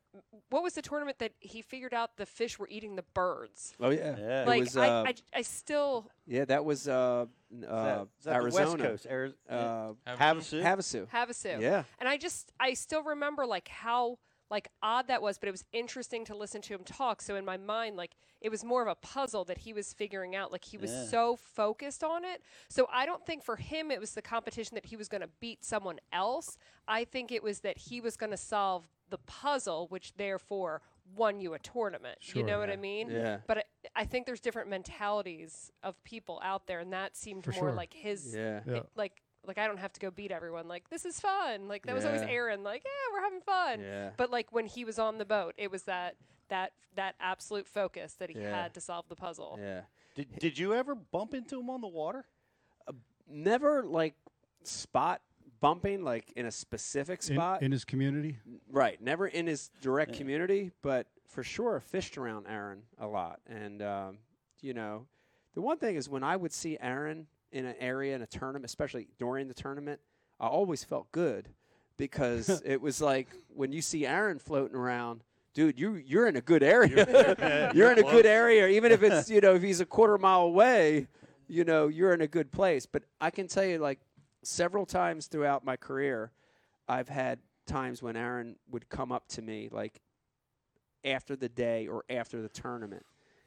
[0.48, 3.74] what was the tournament that he figured out the fish were eating the birds?
[3.80, 4.16] Oh yeah.
[4.18, 4.44] Yeah.
[4.46, 8.06] Like was, I, uh, I, I still yeah, that was uh, n- Is uh, that,
[8.18, 8.64] is that Arizona.
[8.70, 9.06] West Coast?
[9.08, 10.62] Ari- Uh, Havasu?
[10.62, 11.08] Havasu.
[11.08, 11.60] Havasu.
[11.60, 11.84] Yeah.
[12.00, 14.18] And I just I still remember like how
[14.50, 17.22] like odd that was, but it was interesting to listen to him talk.
[17.22, 20.34] So in my mind, like it was more of a puzzle that he was figuring
[20.34, 20.50] out.
[20.50, 21.04] Like he was Yeah.
[21.04, 22.42] so focused on it.
[22.68, 25.30] So I don't think for him it was the competition that he was going to
[25.40, 26.58] beat someone else.
[26.88, 30.82] I think it was that he was going to solve the puzzle, which therefore
[31.16, 32.18] won you a tournament.
[32.22, 32.42] you Sure.
[32.44, 33.10] know what I mean?
[33.10, 33.38] Yeah.
[33.46, 33.64] But I,
[33.96, 37.72] I think there's different mentalities of people out there, and that seemed For more sure.
[37.72, 38.60] like his Yeah.
[38.66, 38.74] Yeah.
[38.78, 40.68] it- like like I don't have to go beat everyone.
[40.68, 41.68] Like this is fun.
[41.68, 42.62] Like that was always Aaron.
[42.62, 43.80] Like yeah, we're having fun.
[43.80, 44.10] Yeah.
[44.16, 46.16] But like when he was on the boat, it was that
[46.48, 48.62] that that absolute focus that he Yeah.
[48.62, 49.58] had to solve the puzzle.
[49.60, 49.82] Yeah.
[50.14, 52.26] Did, did you ever bump into him on the water?
[53.28, 54.14] Never like
[54.64, 55.20] spot
[55.60, 57.62] bumping like in a specific In, spot.
[57.62, 58.38] in his community.
[58.70, 59.00] Right.
[59.00, 63.38] Never in his direct community, but for sure fished around Aaron a lot.
[63.46, 64.18] And, um,
[64.62, 65.06] you know,
[65.54, 68.64] the one thing is when I would see Aaron in an area in a tournament,
[68.64, 70.00] especially during the tournament,
[70.38, 71.48] I always felt good
[71.96, 75.22] because it was like when you see Aaron floating around,
[75.54, 77.70] dude, you you're in a good area.
[77.74, 80.42] you're in a good area, even if it's you know if he's a quarter mile
[80.42, 81.06] away,
[81.48, 82.86] you know you're in a good place.
[82.86, 84.00] But I can tell you, like
[84.42, 86.32] several times throughout my career,
[86.88, 90.00] I've had times when Aaron would come up to me like
[91.04, 93.04] after the day or after the tournament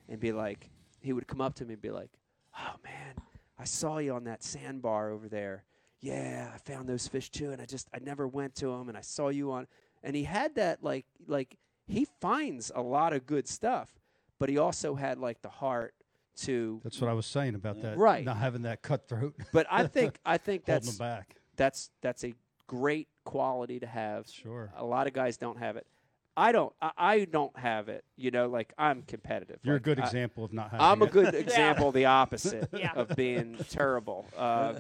[0.08, 0.70] and be like,
[1.02, 2.10] he would come up to me and be like,
[2.58, 3.16] "Oh man,
[3.64, 5.64] I saw you on that sandbar over there.
[6.02, 8.98] Yeah, I found those fish too, and I just I never went to them, and
[8.98, 9.68] I saw you on."
[10.04, 11.56] And he had that like like
[11.88, 13.90] he finds a lot of good stuff,
[14.38, 15.94] but he also had like the heart
[16.42, 16.82] to.
[16.84, 17.98] That's what I was saying about that.
[17.98, 18.26] Right.
[18.26, 19.34] Not having that cutthroat.
[19.54, 21.38] But I think I think that's back.
[21.56, 22.34] that's that's a
[22.68, 24.28] great quality to have.
[24.28, 24.74] Sure.
[24.76, 25.88] A lot of guys don't have it.
[26.36, 26.74] I don't.
[26.82, 28.04] I, I don't have it.
[28.18, 29.60] You know, like I'm competitive.
[29.64, 32.70] You're Like, a good I- example of not having I'm a good example the opposite
[32.74, 32.92] Yeah.
[32.96, 34.26] of being terrible.
[34.38, 34.74] Uh,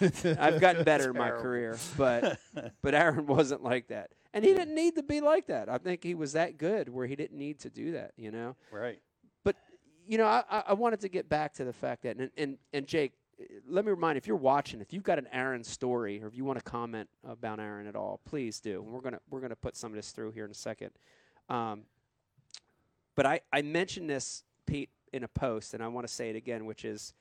[0.00, 2.38] I've gotten better in my career, but
[2.82, 5.68] but Aaron wasn't like that, and he didn't need to be like that.
[5.68, 8.12] I think he was that good where he didn't need to do that.
[8.16, 9.00] You know, Right.
[9.44, 9.56] but
[10.06, 12.58] you know, I, I- I wanted to get back to the fact that, and and,
[12.72, 13.12] and Jake,
[13.68, 16.44] let me remind, if you're watching, if you've got an Aaron story, or if you
[16.44, 18.82] want to comment about Aaron at all, please do.
[18.82, 20.90] We're gonna we're gonna put some of this through here in a second.
[21.48, 21.82] Um,
[23.16, 26.36] but I I mentioned this Pete in a post, and I want to say it
[26.36, 27.14] again, which is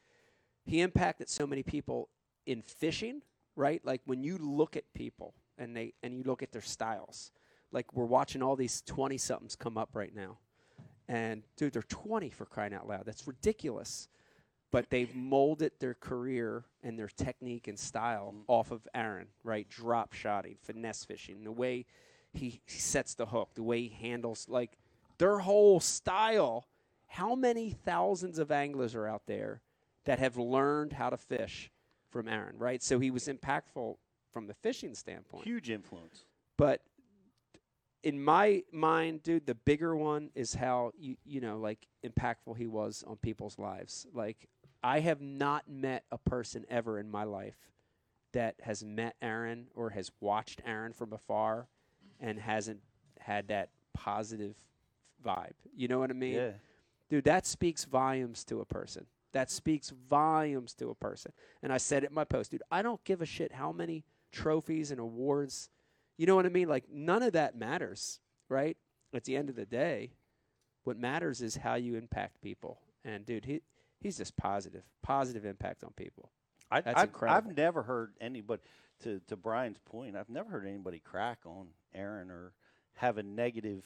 [0.65, 2.09] he impacted so many people
[2.45, 3.22] in fishing,
[3.55, 3.84] right?
[3.86, 7.32] Like when you look at people and they and you look at their styles,
[7.72, 10.38] like we're watching all these twenty somethings come up right now.
[11.09, 13.03] And dude, they're 20 for crying out loud.
[13.03, 14.07] That's ridiculous.
[14.72, 18.43] But they've molded their career and their technique and style mm.
[18.47, 19.67] off of Aaron, right?
[19.67, 21.86] Drop shotting, finesse fishing, the way
[22.34, 24.78] he, he sets the hook, the way he handles, like
[25.17, 26.65] their whole style.
[27.07, 29.61] How many thousands of anglers are out there
[30.05, 31.72] that have learned how to fish
[32.09, 32.82] from Aaron, right?
[32.84, 33.95] So he was impactful
[34.32, 35.43] from the fishing standpoint.
[35.43, 36.26] Huge influence.
[36.57, 36.82] But
[38.03, 42.67] in my mind, dude, the bigger one is how you you know like impactful he
[42.67, 44.07] was on people's lives.
[44.13, 44.47] Like
[44.84, 47.57] I have not met a person ever in my life
[48.32, 51.67] that has met Aaron or has watched Aaron from afar
[52.19, 52.80] and hasn't
[53.19, 54.55] had that positive
[55.25, 55.53] vibe.
[55.75, 56.36] You know what I mean?
[56.36, 56.51] Yeah.
[57.09, 59.05] Dude, that speaks volumes to a person.
[59.32, 61.34] That speaks volumes to a person.
[61.61, 64.03] And I said it in my post, dude, I don't give a shit how many
[64.32, 65.69] trophies and awards
[66.19, 66.67] You know what I mean?
[66.67, 68.19] Like none of that matters,
[68.49, 68.75] right?
[69.13, 70.11] At the end of the day,
[70.84, 72.82] what matters is how you impact people.
[73.05, 73.61] And dude, he
[74.00, 76.32] he's just positive, positive impact on people.
[76.72, 77.50] I, That's I've, incredible.
[77.50, 78.62] I've never heard anybody,
[79.04, 82.54] to, to Brian's point, I've never heard anybody crack on Aaron or
[82.95, 83.84] have a negative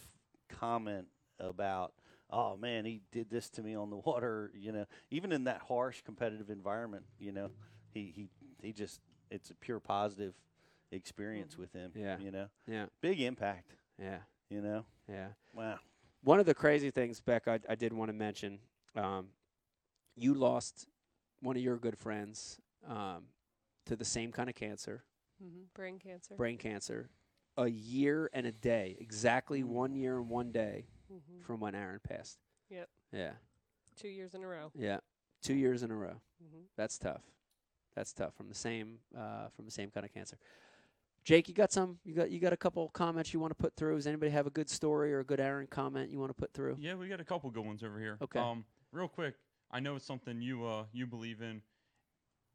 [0.49, 1.07] comment
[1.39, 1.93] about,
[2.29, 4.51] oh man, he did this to me on the water.
[4.55, 7.49] You know, even in that harsh competitive environment, you know,
[7.91, 8.29] he, he,
[8.61, 8.99] he just,
[9.29, 10.33] it's a pure positive
[10.91, 11.91] experience with him.
[11.95, 12.17] Yeah.
[12.19, 14.85] You know, Yeah, big impact, yeah, you know.
[15.09, 15.27] yeah.
[15.53, 15.79] Wow.
[16.23, 18.59] One of the crazy things, Beck, I, I did want to mention,
[18.95, 19.27] um,
[20.15, 20.87] you lost
[21.41, 23.23] one of your good friends um,
[23.85, 25.03] to the same kind of cancer,
[25.41, 26.35] hmm Brain cancer.
[26.35, 27.09] brain cancer,
[27.57, 31.99] a year and a day, exactly one year and one day hmm from when Aaron
[32.07, 32.37] passed.
[32.69, 32.89] Yep.
[33.11, 33.31] Yeah,
[33.99, 34.71] Two years in a row.
[34.75, 34.97] yeah,
[35.41, 36.21] two years in a row.
[36.41, 37.21] hmm That's tough.
[37.95, 40.37] That's tough from the same uh, from the same kind of cancer.
[41.23, 41.99] Jake, you got some?
[42.03, 43.95] You got you got a couple comments you want to put through?
[43.95, 46.51] Does anybody have a good story or a good Aaron comment you want to put
[46.53, 46.77] through?
[46.79, 48.17] Yeah, we got a couple good ones over here.
[48.21, 48.39] Okay.
[48.39, 49.35] Um, real quick,
[49.73, 51.61] I know it's something you uh you believe in.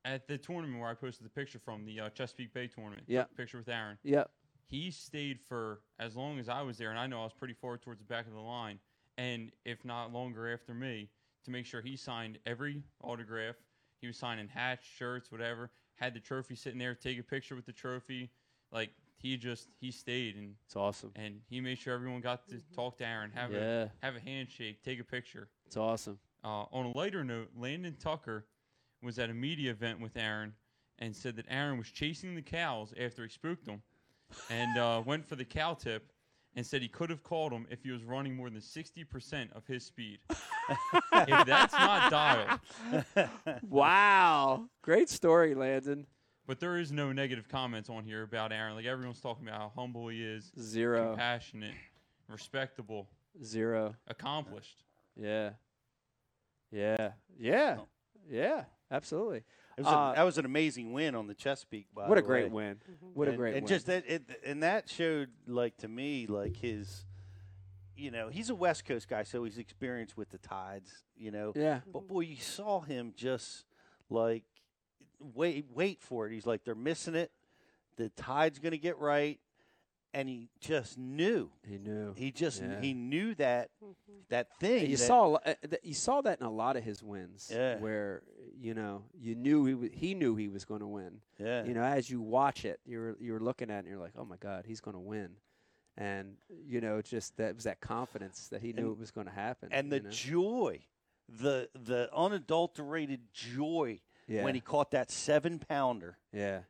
[0.05, 3.25] At the tournament where I posted the picture from the uh, Chesapeake Bay tournament, Yeah.
[3.37, 3.99] picture with Aaron.
[4.05, 4.31] Yep.
[4.69, 7.53] He stayed for as long as I was there, and I know I was pretty
[7.55, 8.79] far towards the back of the line,
[9.19, 11.11] and if not longer after me,
[11.45, 13.57] to make sure he signed every autograph.
[14.01, 15.71] He was signing hats, shirts, whatever.
[15.97, 18.31] Had the trophy sitting there, take a picture with the trophy.
[18.71, 21.11] Like he just he stayed and It's awesome.
[21.16, 23.59] and he made sure everyone got to talk to Aaron, have Yeah.
[24.03, 25.49] a have a handshake, take a picture.
[25.66, 26.19] It's awesome.
[26.49, 28.47] Uh, on a lighter note, Landon Tucker
[29.03, 30.55] was at a media event with Aaron
[30.99, 33.83] and said that Aaron was chasing the cows after he spooked them,
[34.49, 36.11] and uh, went for the cow tip,
[36.57, 39.51] and said he could have called him if he was running more than sixty percent
[39.55, 40.21] of his speed.
[41.13, 42.59] if that's not dialed,
[43.69, 44.65] Wow.
[44.83, 46.07] Great story, Landon.
[46.47, 48.75] but there is no negative comments on here about Aaron.
[48.75, 51.09] Like everyone's talking about how humble he is, Zero.
[51.09, 51.75] compassionate,
[52.27, 53.07] respectable,
[53.45, 53.95] Zero.
[54.09, 54.83] accomplished.
[55.15, 55.51] Yeah.
[56.71, 57.12] Yeah.
[57.39, 57.79] Yeah.
[58.29, 58.64] Yeah.
[58.91, 59.45] Absolutely.
[59.77, 61.87] It was Uh, a, that was an amazing win on the Chesapeake.
[61.95, 62.69] By What a great way.
[62.69, 62.81] win.
[63.14, 63.69] What a and, great and win.
[63.69, 67.05] just that it, and that showed like to me like his
[67.97, 71.53] you know he's a west coast guy so he's experienced with the tides you know
[71.57, 71.81] yeah.
[71.93, 73.64] but boy you saw him just
[74.09, 74.45] like
[75.19, 77.33] wait wait for it he's like they're missing it
[77.97, 79.41] the tide's going to get right
[80.15, 82.15] and he just knew He knew.
[82.17, 82.81] he just Yeah.
[82.81, 84.13] he knew that Mm-hmm.
[84.31, 86.85] that thing you that- saw a uh, th- you saw that in a lot of
[86.85, 87.79] his wins Yeah.
[87.79, 88.23] where
[88.57, 91.75] you know you knew he w- he knew he was going to win yeah you
[91.75, 94.37] know as you watch it you're you're looking at it and you're like oh my
[94.37, 95.31] god he's going to win
[95.97, 96.37] and
[96.67, 99.33] you know just that was that confidence that he knew And- it was going to
[99.33, 100.11] happen and the know?
[100.11, 100.81] joy
[101.29, 106.61] the the unadulterated joy yeah when he caught that seven pounder yeah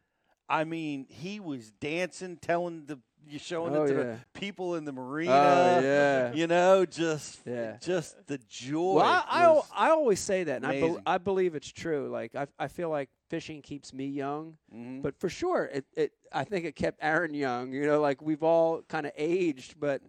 [0.51, 4.03] I mean, he was dancing, telling the you showing Oh, it to yeah.
[4.03, 5.33] the people in the marina.
[5.33, 7.77] oh yeah You know, just Yeah.
[7.81, 8.95] just the joy.
[8.97, 11.03] well, I, I, I always say that, and I, amazing.
[11.07, 12.09] I believe it's true.
[12.09, 15.03] Like I, I feel like fishing keeps me young, Mhm.
[15.03, 17.73] but for sure, it, it I think it kept Aaron young.
[17.73, 20.01] You know, like we've all kind of aged, but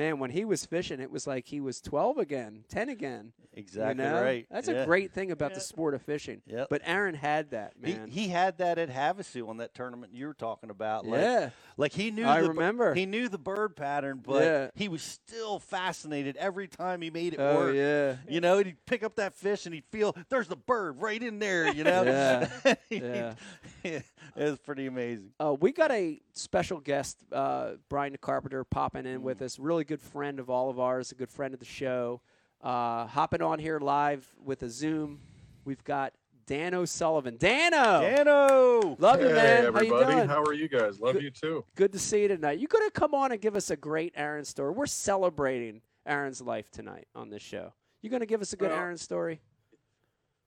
[0.00, 3.32] man, when he was fishing, it was like he was twelve again, ten again.
[3.52, 4.22] exactly you know?
[4.22, 4.46] right.
[4.50, 4.76] That's Yeah.
[4.82, 6.40] a great thing about the sport of fishing.
[6.46, 6.68] Yep.
[6.70, 8.08] But Aaron had that, man.
[8.08, 11.04] he had that at Havasu on that tournament you were talking about.
[11.06, 12.24] Like, yeah, like he knew.
[12.26, 12.94] I the, remember.
[12.94, 14.70] He knew the bird pattern, but Yeah.
[14.74, 17.74] he was still fascinated every time he made it oh work.
[17.74, 21.22] yeah, You know, he'd pick up that fish and he'd feel there's the bird right
[21.22, 21.70] in there.
[21.72, 22.74] You know, Yeah.
[22.90, 23.34] Yeah.
[23.84, 24.04] it
[24.36, 25.32] was pretty amazing.
[25.40, 29.22] Uh, we got a special guest, uh, Brian Carpenter, popping in Mm.
[29.24, 29.58] with us.
[29.58, 32.20] Really good friend of all of ours, a good friend of the show.
[32.62, 35.18] Uh, hopping on here live with a Zoom.
[35.64, 36.12] We've got
[36.46, 37.36] Dan O'Sullivan.
[37.36, 38.96] Dano, Dano.
[39.00, 39.34] love you, man!
[39.34, 39.88] hey, everybody.
[39.88, 40.28] How you doing?
[40.28, 41.00] How are you guys?
[41.00, 41.24] Love Good.
[41.24, 41.64] you too.
[41.74, 42.60] Good to see you tonight.
[42.60, 44.70] You gonna come on and give us a great Aaron story?
[44.70, 47.72] We're celebrating Aaron's life tonight on this show.
[48.00, 49.40] You gonna give us a good Well, Aaron story?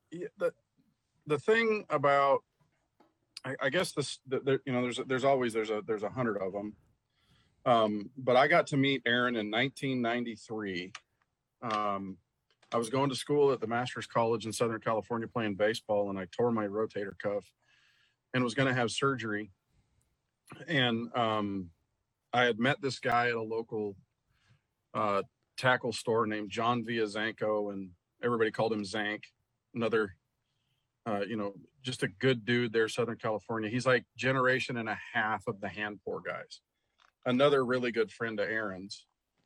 [0.09, 0.53] Yeah, the
[1.27, 2.43] the thing about
[3.43, 6.09] I, I guess this the, the, you know there's there's always there's a there's a
[6.09, 6.77] hundred of them.
[7.65, 10.91] Um, but I got to meet Aaron in 1993.
[11.61, 12.17] Um,
[12.73, 16.17] I was going to school at the Masters College in Southern California playing baseball, and
[16.17, 17.45] I tore my rotator cuff
[18.33, 19.51] and was going to have surgery.
[20.67, 21.69] And um,
[22.33, 23.95] I had met this guy at a local
[24.93, 25.21] uh,
[25.57, 27.91] tackle store named John Viazanko, and
[28.23, 29.23] everybody called him Zank.
[29.75, 30.15] Another,
[31.05, 31.53] uh, you know,
[31.83, 33.69] just a good dude there, Southern California.
[33.69, 36.59] He's like generation and a half of the hand pour guys.
[37.25, 39.05] Another really good friend of Aaron's,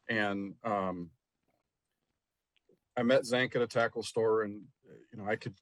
[0.09, 1.11] and um,
[2.97, 4.61] I met Zank at a tackle store, and
[5.11, 5.53] you know, I could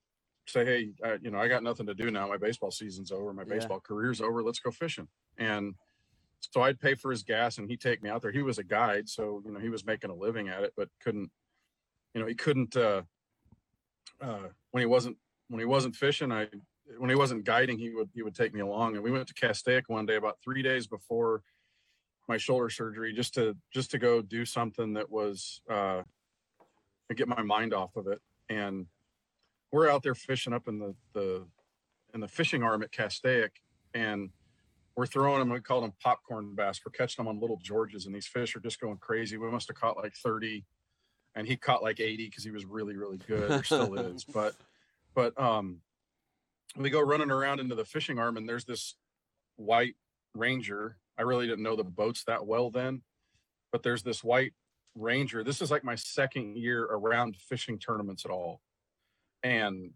[0.47, 2.27] say, hey, uh, you know, I got nothing to do now.
[2.27, 3.33] My baseball season's over.
[3.33, 3.55] My Yeah.
[3.55, 4.43] baseball career's over.
[4.43, 5.07] Let's go fishing.
[5.37, 5.75] And
[6.39, 8.31] so I'd pay for his gas and he'd take me out there.
[8.31, 10.89] He was a guide, so you know he was making a living at it, but
[11.03, 11.31] couldn't,
[12.13, 13.01] you know, he couldn't uh,
[14.21, 15.17] uh, when he wasn't
[15.49, 16.31] when he wasn't fishing.
[16.31, 16.47] I
[16.97, 19.33] when he wasn't guiding, he would he would take me along, and we went to
[19.33, 21.41] Castaic one day about three days before
[22.27, 26.01] my shoulder surgery, just to just to go do something that was uh,
[27.09, 28.19] to get my mind off of it.
[28.49, 28.87] And
[29.71, 31.45] we're out there fishing up in the the
[32.13, 33.61] in the fishing arm at Castaic,
[33.93, 34.29] and
[34.95, 35.49] we're throwing them.
[35.49, 36.79] We call them popcorn bass.
[36.85, 39.37] We're catching them on little Georges, and these fish are just going crazy.
[39.37, 40.63] We must have caught like 30,
[41.35, 44.23] and he caught like 80 because he was really, really good, or still is.
[44.33, 44.55] But,
[45.13, 45.81] but um,
[46.77, 48.95] we go running around into the fishing arm, and there's this
[49.57, 49.95] white
[50.33, 50.97] Ranger.
[51.17, 53.01] I really didn't know the boats that well then,
[53.71, 54.53] but there's this white
[54.95, 55.43] Ranger.
[55.43, 58.61] This is like my second year around fishing tournaments at all,
[59.43, 59.91] and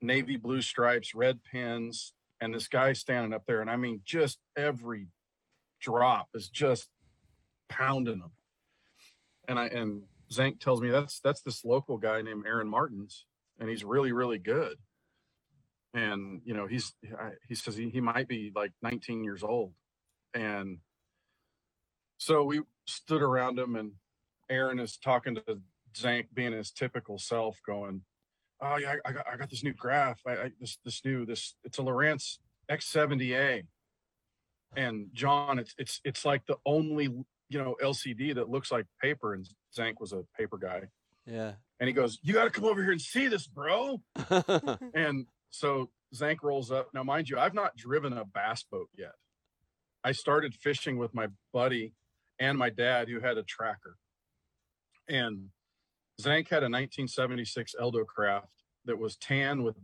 [0.00, 4.38] navy blue stripes, red pins, and this guy standing up there, and I mean, just
[4.56, 5.08] every
[5.80, 6.88] drop is just
[7.68, 8.32] pounding them.
[9.48, 10.02] And I and
[10.32, 13.26] Zank tells me that's that's this local guy named Aaron Martens,
[13.58, 14.76] and he's really really good.
[15.92, 16.94] And you know, he's
[17.48, 19.74] he says he, he might be like 19 years old,
[20.34, 20.78] and
[22.18, 23.92] so we stood around him, and
[24.50, 25.60] Aaron is talking to
[25.96, 28.02] Zank, being his typical self, going,
[28.60, 30.20] oh yeah, I got, I got this new graph.
[30.26, 32.38] I, I this this new this it's a Lowrance
[32.70, 33.62] X70A,
[34.76, 39.34] and John, it's it's it's like the only you know LCD that looks like paper.
[39.34, 40.82] And Zank was a paper guy,
[41.26, 41.52] Yeah.
[41.80, 44.00] and he goes, "You got to come over here and see this, bro."
[44.94, 46.88] and so Zank rolls up.
[46.94, 49.12] Now, mind you, I've not driven a bass boat yet.
[50.04, 51.94] I started fishing with my buddy
[52.38, 53.96] and my dad, who had a tracker,
[55.08, 55.48] and
[56.20, 58.48] Zank had a 1976 Eldo craft
[58.84, 59.76] that was tan with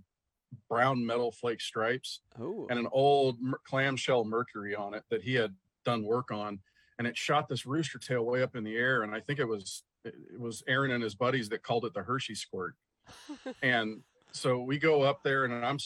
[0.69, 2.67] brown metal flake stripes oh.
[2.71, 5.55] and an old clamshell Mercury on it that he had
[5.85, 6.61] done work on,
[6.99, 9.03] and it shot this rooster tail way up in the air.
[9.03, 12.03] And I think it was it was Aaron and his buddies that called it the
[12.03, 12.75] Hershey squirt.
[13.63, 14.03] and
[14.33, 15.79] so we go up there, and I'm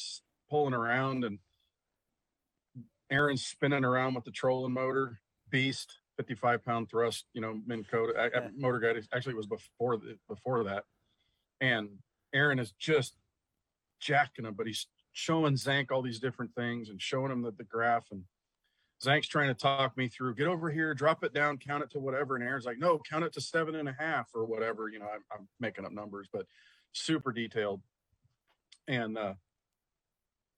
[0.50, 1.38] pulling around, and
[3.10, 8.18] Aaron's spinning around with the trolling motor, beast, 55 pound thrust, you know, Minn Kota,
[8.18, 8.48] I, Yeah.
[8.58, 9.06] MotorGuide.
[9.12, 10.84] Actually, it was before the, before that,
[11.60, 11.88] and
[12.32, 13.16] Aaron is just
[14.00, 17.64] jacking him, but he's showing Zank all these different things and showing him the, the
[17.64, 18.06] graph.
[18.10, 18.24] And
[19.02, 22.00] Zank's trying to talk me through, get over here, drop it down, count it to
[22.00, 22.34] whatever.
[22.36, 24.88] And Aaron's like, no, count it to seven and a half or whatever.
[24.88, 26.46] You know, I'm, I'm making up numbers, but
[26.92, 27.80] super detailed.
[28.88, 29.34] And uh,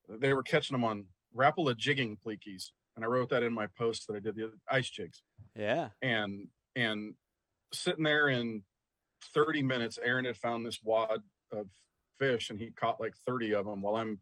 [0.08, 1.04] they were catching them on
[1.36, 2.70] Rapala jigging pleekies.
[2.96, 5.22] And I wrote that in my post that I did the ice jigs
[5.54, 5.90] Yeah.
[6.02, 7.14] and and
[7.72, 8.62] sitting there in
[9.34, 11.20] 30 minutes aaron had found this wad
[11.52, 11.66] of
[12.18, 14.20] fish and he caught like 30 of them while i'm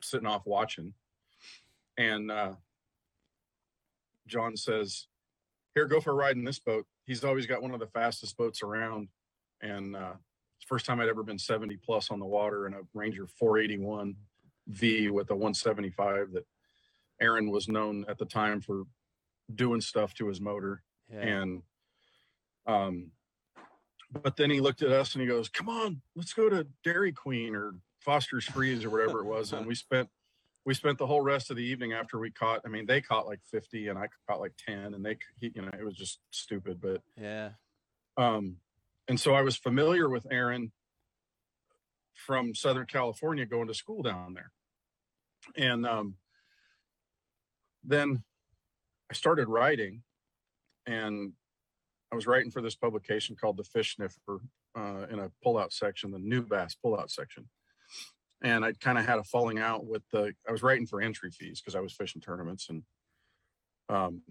[0.00, 0.94] sitting off watching
[1.98, 2.54] and uh
[4.26, 5.06] john says
[5.74, 8.36] here go for a ride in this boat he's always got one of the fastest
[8.36, 9.08] boats around
[9.60, 10.12] and uh
[10.56, 13.26] it's the first time i'd ever been 70 plus on the water in a ranger
[13.38, 14.14] 481
[14.68, 16.46] v with a 175 that
[17.20, 18.84] aaron was known at the time for
[19.54, 20.82] doing stuff to his motor
[21.12, 21.20] Yeah.
[21.20, 21.62] and
[22.66, 23.10] um
[24.10, 27.12] but then he looked at us and he goes come on let's go to dairy
[27.12, 30.08] queen or foster's freeze or whatever it was and we spent
[30.64, 33.26] we spent the whole rest of the evening after we caught i mean they caught
[33.26, 36.20] like 50 and i caught like 10 and they he, you know it was just
[36.30, 37.50] stupid but yeah.
[38.16, 38.56] um
[39.08, 40.72] and so i was familiar with aaron
[42.14, 44.50] from southern california going to school down there.
[45.56, 46.14] And um
[47.84, 48.22] then
[49.10, 50.02] i started writing
[50.86, 51.32] and
[52.12, 54.40] i was writing for this publication called the fish sniffer
[54.76, 57.48] uh, in a pullout section the new bass pullout section.
[58.42, 61.30] And i kind of had a falling out with the i was writing for entry
[61.30, 62.82] fees because i was fishing tournaments and
[63.88, 64.22] um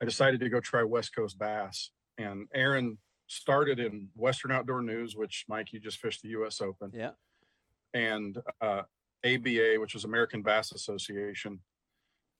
[0.00, 2.98] i decided to go try west coast bass and aaron
[3.30, 7.10] started in western outdoor news which mike you just fished the us open Yeah.
[7.94, 8.82] and uh,
[9.24, 11.60] ABA, which was American Bass Association.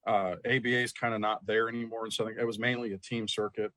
[0.06, 2.38] Uh, ABA is kind of not there anymore in Southern.
[2.40, 3.70] It was mainly a team circuit.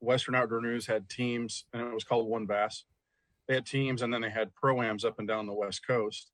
[0.00, 2.84] Western Outdoor News had teams, and it was called One Bass.
[3.48, 6.30] They had teams, and then they had proams up and down the West Coast.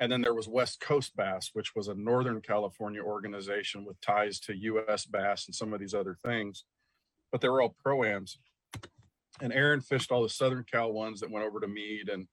[0.00, 4.38] And then there was West Coast Bass, which was a Northern California organization with ties
[4.40, 5.06] to U.S.
[5.06, 6.64] Bass and some of these other things.
[7.32, 8.36] But they were all proams.
[9.40, 12.26] And Aaron fished all the Southern Cal ones that went over to Mead and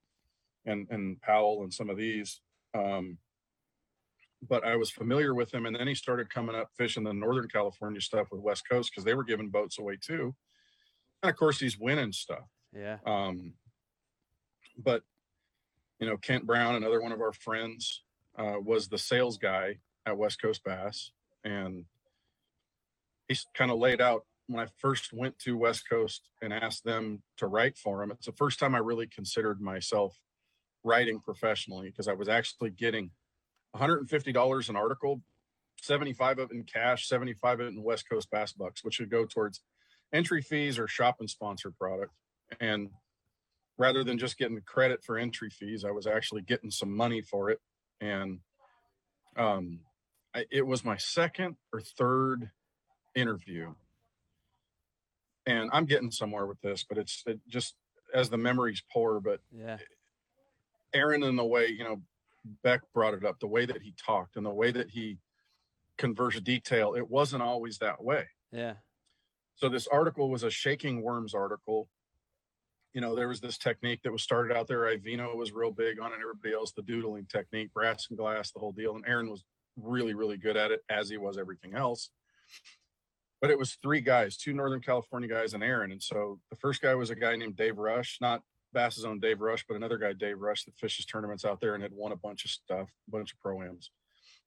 [0.65, 2.41] and and Powell and some of these.
[2.73, 3.17] Um,
[4.47, 7.47] but I was familiar with him, and then he started coming up fishing the Northern
[7.47, 10.35] California stuff with West Coast because they were giving boats away too.
[11.23, 12.47] And of course, he's winning stuff.
[12.73, 12.97] Yeah.
[13.05, 13.53] Um,
[14.77, 15.03] but
[15.99, 18.03] you know, Kent Brown, another one of our friends,
[18.37, 21.11] uh, was the sales guy at West Coast Bass,
[21.43, 21.85] and
[23.27, 27.23] he's kind of laid out when I first went to West Coast and asked them
[27.37, 30.17] to write for them, It's the first time I really considered myself
[30.83, 33.11] writing professionally because I was actually getting
[33.75, 35.21] $150 an article,
[35.81, 39.09] 75 of it in cash, 75 of it in West Coast Bass Bucks, which would
[39.09, 39.61] go towards
[40.13, 42.11] entry fees or shop and sponsor product.
[42.59, 42.89] And
[43.77, 47.49] rather than just getting credit for entry fees, I was actually getting some money for
[47.49, 47.59] it.
[47.99, 48.39] And
[49.35, 49.79] um,
[50.33, 52.51] I, it was my second or third
[53.15, 53.73] interview.
[55.45, 57.75] And I'm getting somewhere with this, but it's it just
[58.13, 59.19] as the memories pour.
[59.19, 59.77] But Yeah.
[60.93, 62.01] Aaron, in the way, you know,
[62.63, 65.17] Beck brought it up, the way that he talked and the way that he
[65.97, 68.27] conversed detail, it wasn't always that way.
[68.51, 68.75] Yeah.
[69.55, 71.89] So this article was a shaking worms article.
[72.93, 74.81] You know, there was this technique that was started out there.
[74.81, 76.19] Iovino was real big on it.
[76.21, 78.95] Everybody else, the doodling technique, brass and glass, the whole deal.
[78.95, 79.43] And Aaron was
[79.75, 82.09] really, really good at it, as he was everything else.
[83.45, 85.91] But it was three guys, two Northern California guys, and Aaron.
[85.91, 88.41] And so the first guy was a guy named Dave Rush, not
[88.73, 91.83] Bass's own Dave Rush, but another guy, Dave Rush, that fishes tournaments out there and
[91.83, 93.91] had won a bunch of stuff, a bunch of pro-ams.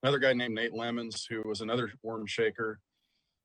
[0.02, 2.80] Another guy named Nate Lemons, who was another worm shaker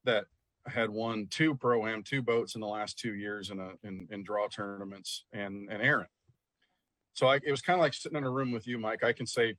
[0.06, 0.26] that
[0.66, 4.08] had won two pro am, two boats in the last two years in a in,
[4.10, 6.08] in draw tournaments, and and Aaron.
[7.14, 9.04] So I, it was kind of like sitting in a room with you, Mike.
[9.04, 9.58] I can say,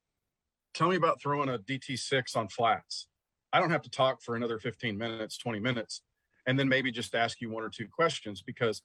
[0.74, 3.06] "Tell me about throwing a DT six on flats."
[3.54, 6.02] I don't have to talk for another fifteen minutes, twenty minutes,
[6.46, 8.82] and then maybe just ask you one or two questions because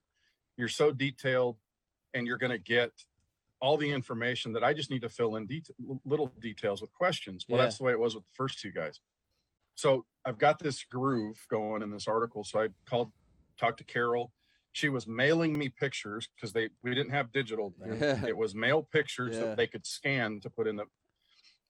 [0.58, 1.58] you're so detailed,
[2.14, 2.92] and you're going to get
[3.62, 7.46] all the information that I just need to fill in detail, little details with questions.
[7.50, 7.66] Well, Yeah.
[7.66, 9.02] that's the way it was with the first two guys
[9.76, 12.44] so I've got this groove going in this article.
[12.44, 13.14] So I called,
[13.58, 14.34] talked to Carol.
[14.74, 17.74] She was mailing me pictures because they we didn't have digital.
[17.88, 18.26] Yeah.
[18.28, 19.46] It was mail pictures Yeah.
[19.46, 20.84] that they could scan to put in the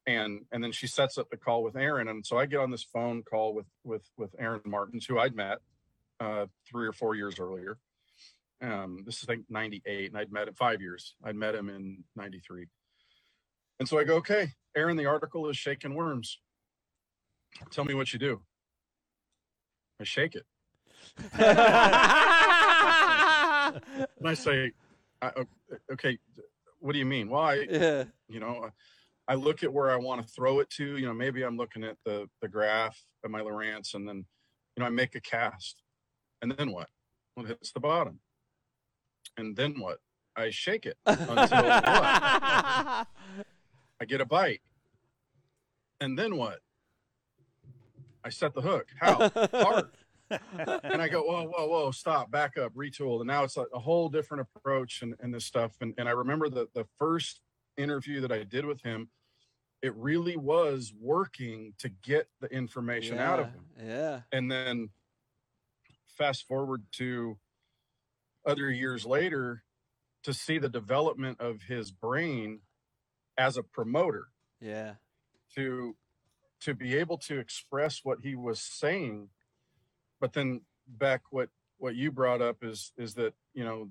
[0.07, 2.07] and and then she sets up the call with Aaron.
[2.07, 5.35] And so I get on this phone call with with with Aaron Martens, who I'd
[5.35, 5.59] met
[6.19, 7.77] uh three or four years earlier.
[8.61, 11.15] Um, this is like 98, and I'd met him five years.
[11.23, 12.65] I'd met him in 93.
[13.79, 16.39] And so I go, okay, Aaron, the article is shaking worms.
[17.71, 18.41] Tell me what you do.
[19.99, 20.45] I shake it.
[24.19, 24.71] And I say,
[25.21, 25.31] I,
[25.91, 26.17] okay,
[26.79, 27.29] what do you mean?
[27.29, 28.05] Well, yeah.
[28.27, 28.69] you know,
[29.29, 30.97] I look at where I want to throw it to.
[30.97, 34.25] You know, maybe I'm looking at the the graph of my Lowrance, and then,
[34.75, 35.83] you know, I make a cast,
[36.41, 36.89] and then what?
[37.35, 38.19] Well, it hits the bottom,
[39.37, 39.99] and then what?
[40.35, 41.83] I shake it until what?
[44.01, 44.61] I get a bite,
[46.01, 46.59] and then what?
[48.23, 48.87] I set the hook.
[48.99, 49.89] How hard?
[50.83, 53.19] and I go, whoa, whoa, whoa, stop, back up, retool.
[53.19, 55.71] And now it's like a whole different approach and, and this stuff.
[55.81, 57.41] And, and I remember the, the first
[57.77, 59.09] interview that I did with him,
[59.81, 63.65] it really was working to get the information out of him.
[63.81, 64.21] Yeah.
[64.31, 64.89] And then
[66.17, 67.37] fast forward to
[68.45, 69.63] other years later
[70.23, 72.61] to see the development of his brain
[73.37, 74.27] as a promoter
[74.59, 74.95] Yeah.
[75.55, 75.95] to
[76.61, 79.29] to be able to express what he was saying
[80.19, 83.89] but then back what what you brought up is is that you know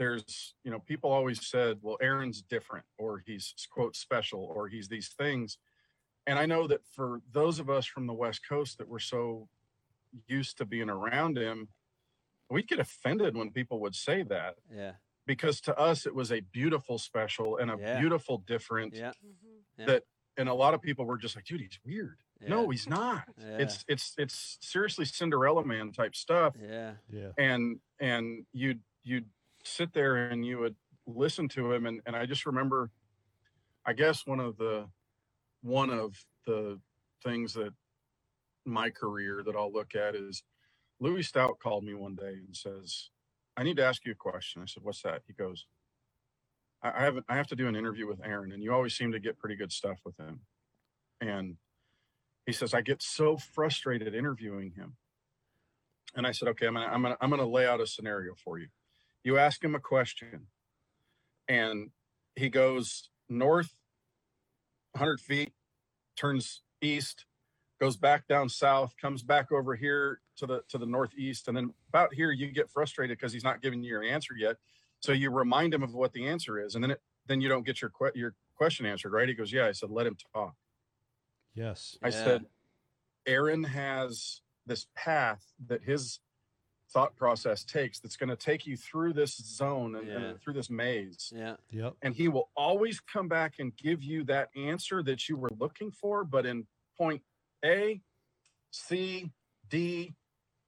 [0.00, 4.88] there's you know people always said well aaron's different or he's quote special or he's
[4.88, 5.58] these things
[6.26, 9.46] and i know that for those of us from the west coast that were so
[10.26, 11.68] used to being around him
[12.48, 14.92] we'd get offended when people would say that Yeah.
[15.26, 18.00] because to us it was a beautiful special and a Yeah.
[18.00, 19.10] beautiful different Yeah.
[19.10, 19.56] Mm-hmm.
[19.78, 19.86] Yeah.
[19.86, 20.02] that
[20.38, 22.16] and a lot of people were just like dude he's weird
[22.48, 23.58] no he's not Yeah.
[23.58, 26.94] it's it's it's seriously cinderella man type stuff Yeah.
[27.12, 27.32] Yeah.
[27.36, 29.28] and and you'd you'd
[29.64, 31.86] sit there and you would listen to him.
[31.86, 32.90] And, and i just remember
[33.86, 34.86] i guess one of the
[35.62, 36.80] one of the
[37.24, 37.72] things that
[38.66, 40.42] my career that i'll look at is
[41.00, 43.10] louie stout called me one day and says
[43.56, 44.62] i need to ask you a question.
[44.62, 45.22] I said what's that?
[45.26, 45.66] He goes
[46.82, 49.12] i, I haven't i have to do an interview with aaron and you always seem
[49.12, 50.40] to get pretty good stuff with him.
[51.20, 51.56] And
[52.46, 54.94] he says i get so frustrated interviewing him.
[56.16, 58.58] And I said, okay, I'm gonna, I'm gonna, I'm gonna lay out a scenario for
[58.58, 58.68] you.
[59.24, 60.46] You ask him a question,
[61.48, 61.90] and
[62.36, 63.74] he goes north,
[64.92, 65.52] 100 feet,
[66.16, 67.26] turns east,
[67.80, 71.74] goes back down south, comes back over here to the to the northeast, and then
[71.88, 74.56] about here you get frustrated because he's not giving you your answer yet.
[75.00, 77.64] So you remind him of what the answer is, and then it then you don't
[77.64, 79.28] get your que- your question answered, right?
[79.28, 79.66] He goes, yeah.
[79.66, 80.54] I said, let him talk.
[81.54, 81.96] Yes.
[82.02, 82.24] I Yeah.
[82.24, 82.46] said,
[83.26, 86.20] Aaron has this path that his
[86.92, 90.70] thought process takes that's going to take you through this zone and, and through this
[90.70, 91.32] maze.
[91.34, 91.54] Yeah.
[91.70, 91.94] Yep.
[92.02, 95.90] And he will always come back and give you that answer that you were looking
[95.90, 96.66] for, but in
[96.98, 97.22] point
[97.64, 98.00] A,
[98.70, 99.30] C,
[99.68, 100.14] D,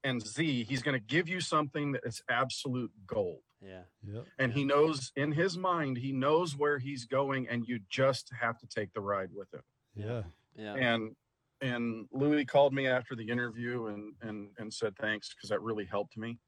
[0.05, 3.41] and Z, he's going to give you something that is absolute gold.
[3.61, 3.83] Yeah.
[4.13, 4.25] Yep.
[4.39, 8.59] And he knows in his mind, he knows where he's going, and you just have
[8.59, 9.63] to take the ride with him.
[9.95, 10.23] Yeah.
[10.57, 10.75] Yeah.
[10.75, 11.15] And
[11.63, 15.87] and Louie called me after the interview and and and said thanks because that really
[15.87, 16.39] helped me.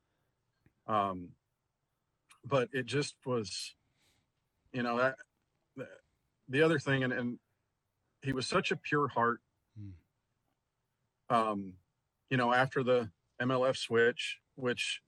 [0.86, 1.30] Um,
[2.44, 3.74] but it just was,
[4.72, 5.16] you know, that
[5.76, 5.86] the,
[6.48, 7.38] the other thing, and and
[8.22, 9.40] he was such a pure heart.
[9.78, 11.34] Hmm.
[11.34, 11.72] Um,
[12.28, 13.08] you know, after the
[13.40, 15.00] MLF switch, which,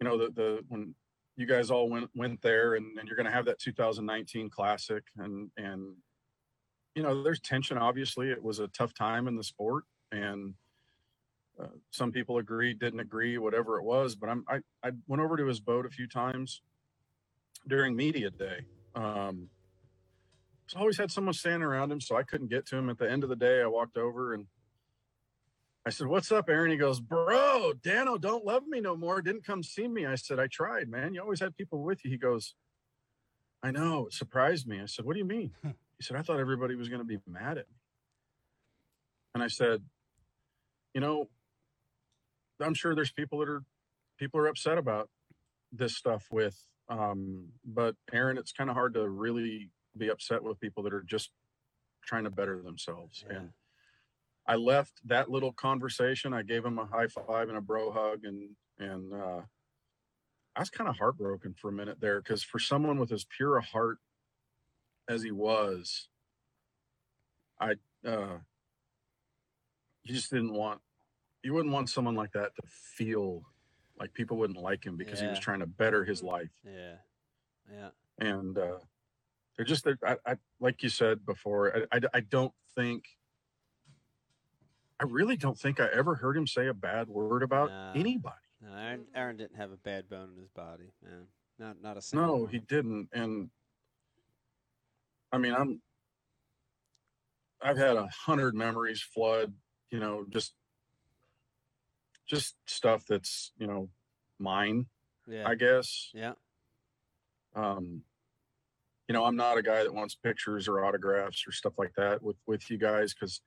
[0.00, 0.94] you know, the the when
[1.36, 5.02] you guys all went went there, and, and you're going to have that 2019 Classic,
[5.16, 5.94] and and
[6.96, 7.76] you know, there's tension.
[7.76, 10.54] Obviously, it was a tough time in the sport, and
[11.62, 14.16] uh, some people agreed, didn't agree, whatever it was.
[14.16, 16.62] But I'm I I went over to his boat a few times
[17.68, 18.60] during media day.
[18.94, 19.50] Um,
[20.68, 22.88] so always had someone standing around him, so I couldn't get to him.
[22.88, 24.46] At the end of the day, I walked over and
[25.84, 29.20] I said, "What's up, Aaron?" He goes, "Bro, Dano don't love me no more.
[29.20, 31.12] Didn't come see me." I said, "I tried, man.
[31.12, 32.54] You always had people with you." He goes,
[33.62, 34.06] "I know.
[34.06, 35.52] It surprised me." I said, "What do you mean?"
[35.98, 37.76] He said, "I thought everybody was going to be mad at me."
[39.34, 39.82] And I said,
[40.94, 41.30] "You know,
[42.60, 43.64] I'm sure there's people that are
[44.18, 45.10] people are upset about
[45.72, 50.60] this stuff with, um, but Aaron, it's kind of hard to really be upset with
[50.60, 51.30] people that are just
[52.04, 53.36] trying to better themselves." Yeah.
[53.36, 53.52] And
[54.46, 56.32] I left that little conversation.
[56.32, 59.42] I gave him a high five and a bro hug, and and uh,
[60.54, 63.56] I was kind of heartbroken for a minute there because for someone with as pure
[63.56, 63.98] a heart
[65.08, 66.08] as he was,
[67.60, 67.72] I
[68.06, 68.38] uh,
[70.02, 70.80] you just didn't want
[71.42, 73.42] you wouldn't want someone like that to feel
[73.98, 76.96] like people wouldn't like him because he was trying to better his life Yeah.
[77.72, 77.88] Yeah.
[78.18, 78.78] and uh,
[79.56, 83.04] they're just they're, I, I like you said before I, I I don't think
[85.00, 87.92] I really don't think I ever heard him say a bad word about Nah.
[87.94, 88.34] anybody.
[88.62, 91.26] No, Aaron, Aaron didn't have a bad bone in his body, man.
[91.58, 92.26] Not not a single.
[92.26, 92.48] No, one.
[92.50, 93.08] he didn't.
[93.12, 93.50] And
[95.32, 95.80] I mean, I'm
[97.62, 99.52] I've had a hundred memories flood.
[99.90, 100.54] You know, just
[102.26, 103.88] just stuff that's you know
[104.38, 104.86] mine.
[105.28, 105.48] Yeah.
[105.48, 106.10] I guess.
[106.14, 106.34] yeah.
[107.56, 108.02] um
[109.08, 112.22] you know i'm not a guy that wants pictures or autographs or stuff like that
[112.22, 113.40] with with you guys because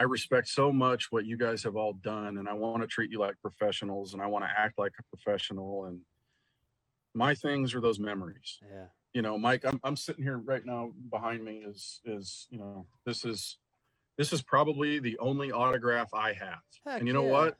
[0.00, 3.10] i respect so much what you guys have all done and i want to treat
[3.12, 6.00] you like professionals and i want to act like a professional and
[7.14, 8.86] my things are those memories Yeah.
[9.16, 12.84] You know mike i'm, I'm sitting here right now behind me is is you know
[13.06, 13.56] this is
[14.18, 17.32] this is probably the only autograph i have Heck and you know yeah.
[17.32, 17.56] what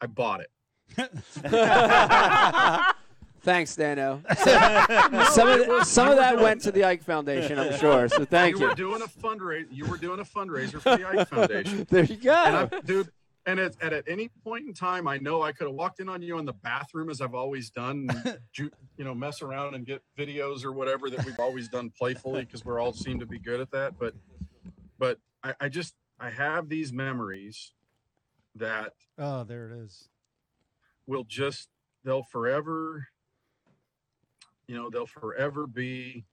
[0.00, 0.50] i bought it
[3.40, 4.20] Thanks, Dano.
[4.36, 8.08] some of, the, some of that went to the Ike Foundation, I'm sure.
[8.08, 8.68] So thank you you.
[8.68, 9.68] were doing a fundraiser.
[9.70, 11.86] You were doing a fundraiser for the Ike Foundation.
[11.90, 12.34] there you go.
[12.34, 13.10] And I, dude,
[13.48, 16.20] and at, at any point in time, I know I could have walked in on
[16.20, 19.86] you in the bathroom as I've always done, and ju- you know, mess around and
[19.86, 23.38] get videos or whatever that we've always done playfully because we're all seem to be
[23.38, 23.98] good at that.
[23.98, 24.12] But,
[24.98, 27.72] but I, I just I have these memories
[28.56, 30.10] that Oh, there it is.
[31.06, 31.68] will just
[32.04, 33.06] they'll forever
[34.66, 36.24] you know they'll forever be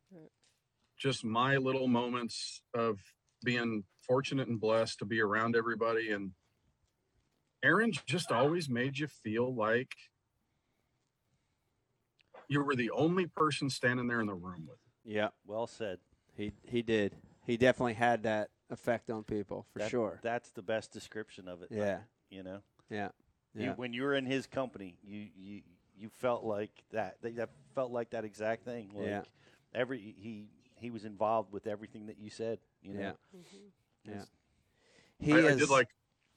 [0.98, 3.00] just my little moments of
[3.44, 6.32] being fortunate and blessed to be around everybody and
[7.66, 9.92] aaron just always made you feel like
[12.48, 15.14] you were the only person standing there in the room with him.
[15.16, 15.30] yeah.
[15.46, 15.98] Well said.
[16.38, 17.16] He he did.
[17.46, 20.20] He definitely had that effect on people for That- sure.
[20.22, 21.72] That's the best description of it.
[21.72, 22.00] like, Yeah.
[22.30, 23.10] You know, Yeah.
[23.54, 23.76] You- Yeah.
[23.76, 25.62] when you were in his company, you you
[25.98, 27.20] you felt like that.
[27.22, 28.92] That that felt like that exact thing.
[28.94, 29.24] Like Yeah.
[29.74, 32.60] Every he he was involved with everything that you said.
[32.82, 33.00] You know.
[33.00, 33.14] Yeah.
[33.40, 34.12] Mm-hmm.
[34.12, 34.26] Yeah.
[35.20, 35.90] He I, I is did like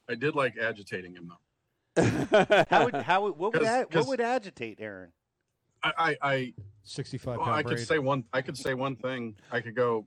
[0.09, 3.91] i did like agitating him though How would how would what would 'Cause- ag- what
[3.91, 5.11] 'cause- would agitate Aaron?
[5.83, 6.53] i i, I
[6.83, 8.23] 65 Well, I could say one.
[8.33, 9.35] I could say one thing.
[9.51, 10.05] I could go,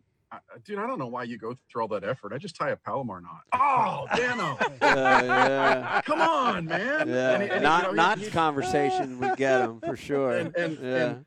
[0.65, 0.79] dude.
[0.79, 2.33] I don't know why you go through all that effort.
[2.33, 3.43] I just tie a Palomar knot.
[3.55, 6.01] Oh, Dano, Yeah, uh, yeah.
[6.03, 7.09] come on, man.
[7.09, 10.33] Yeah, And and not you know, not he- conversation would get him for sure.
[10.39, 11.25] And- and- yeah, and-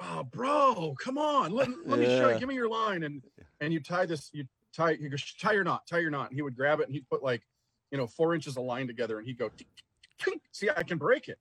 [0.00, 1.52] oh, bro, come on.
[1.52, 2.38] Let, let me show you.
[2.38, 3.02] Give me your line.
[3.02, 3.22] And
[3.60, 4.30] and you tie this.
[4.32, 4.94] You tie.
[4.94, 5.86] He goes, tie your knot.
[5.86, 6.30] Tie your knot.
[6.30, 7.42] And he would grab it and he'd put like,
[7.94, 9.18] you know, four inches of line together.
[9.18, 9.52] And he'd go,
[10.50, 11.38] see, I can break it.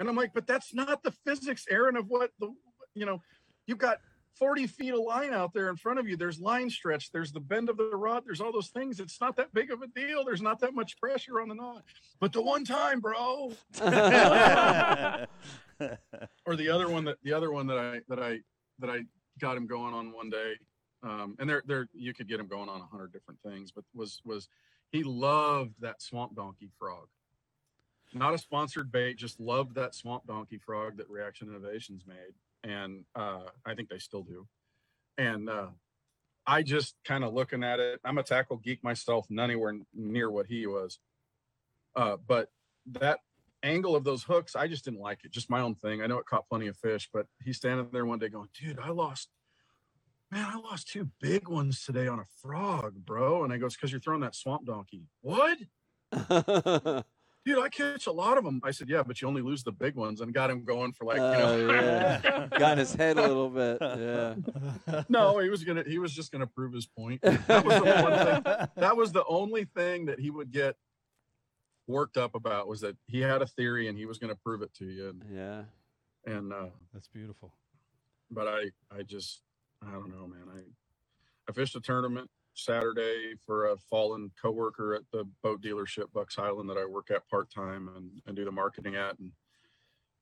[0.00, 2.52] And I'm like, but that's not the physics, Aaron, of what the,
[2.96, 3.22] you know,
[3.68, 3.98] you've got
[4.36, 6.16] 40 feet of line out there in front of you.
[6.16, 7.12] There's line stretch.
[7.12, 8.24] There's the bend of the rod.
[8.26, 8.98] There's all those things.
[8.98, 10.24] It's not that big of a deal.
[10.24, 11.84] There's not that much pressure on the knot.
[12.18, 13.52] But the one time, bro,
[16.44, 18.40] or the other one that the other one that I that I
[18.80, 19.04] that I
[19.38, 20.54] got him going on one day,
[21.04, 23.84] um, and there there you could get him going on a hundred different things, but
[23.94, 24.48] was was
[24.94, 27.08] he loved that swamp donkey frog.
[28.12, 29.16] not a sponsored bait.
[29.16, 33.98] Just loved that swamp donkey frog that Reaction Innovations made, and uh, I think they
[33.98, 34.46] still do.
[35.18, 35.70] And uh,
[36.46, 37.98] I just kind of looking at it.
[38.04, 41.00] I'm a tackle geek myself, none anywhere near what he was.
[41.96, 42.50] Uh, but
[42.92, 43.18] that
[43.64, 45.32] angle of those hooks, I just didn't like it.
[45.32, 46.02] Just my own thing.
[46.02, 48.78] I know it caught plenty of fish, but he's standing there one day going, "Dude,
[48.78, 49.28] I lost."
[50.34, 53.44] Man, I lost two big ones today on a frog, bro.
[53.44, 55.04] And I goes, because you're throwing that swamp donkey.
[55.20, 55.58] What?
[57.46, 58.60] dude, I catch a lot of them.
[58.64, 61.04] I said, yeah, but you only lose the big ones, and got him going for
[61.04, 62.48] like, you know, Oh, yeah.
[62.58, 63.78] Got in his head a little bit.
[63.80, 65.02] Yeah.
[65.08, 67.22] no, he was gonna, he was just gonna prove his point.
[67.22, 68.68] That was the one thing.
[68.76, 70.74] That was the only thing that he would get
[71.86, 74.74] worked up about was that he had a theory and he was gonna prove it
[74.78, 75.10] to you.
[75.10, 75.62] And, Yeah.
[76.26, 77.52] and uh, That's beautiful.
[78.32, 79.42] but I, I just,
[79.86, 80.44] I don't know, man.
[80.54, 80.60] I,
[81.48, 86.70] I fished a tournament Saturday for a fallen coworker at the boat dealership Bucks Island
[86.70, 89.32] that I work at part time and, and do the marketing at, and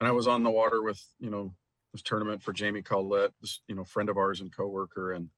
[0.01, 1.55] and I was on the water with you know
[1.93, 5.29] this tournament for Jamie Collette, this you know friend of ours and coworker, and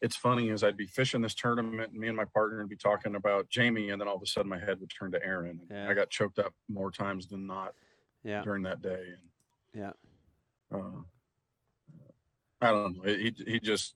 [0.00, 2.76] it's funny as I'd be fishing this tournament, and me and my partner would be
[2.76, 5.60] talking about Jamie, and then all of a sudden my head would turn to Aaron.
[5.60, 5.90] And Yeah.
[5.90, 7.74] I got choked up more times than not
[8.24, 8.42] Yeah.
[8.42, 9.30] during that day, and
[9.74, 9.92] Yeah.
[10.78, 11.02] uh,
[12.60, 13.04] I don't know.
[13.04, 13.94] He he just,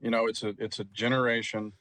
[0.00, 1.72] you know, it's a it's a generation.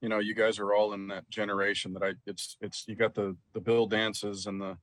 [0.00, 2.12] You know, you guys are all in that generation that I.
[2.26, 4.78] It's it's you got the the Bill Dances and the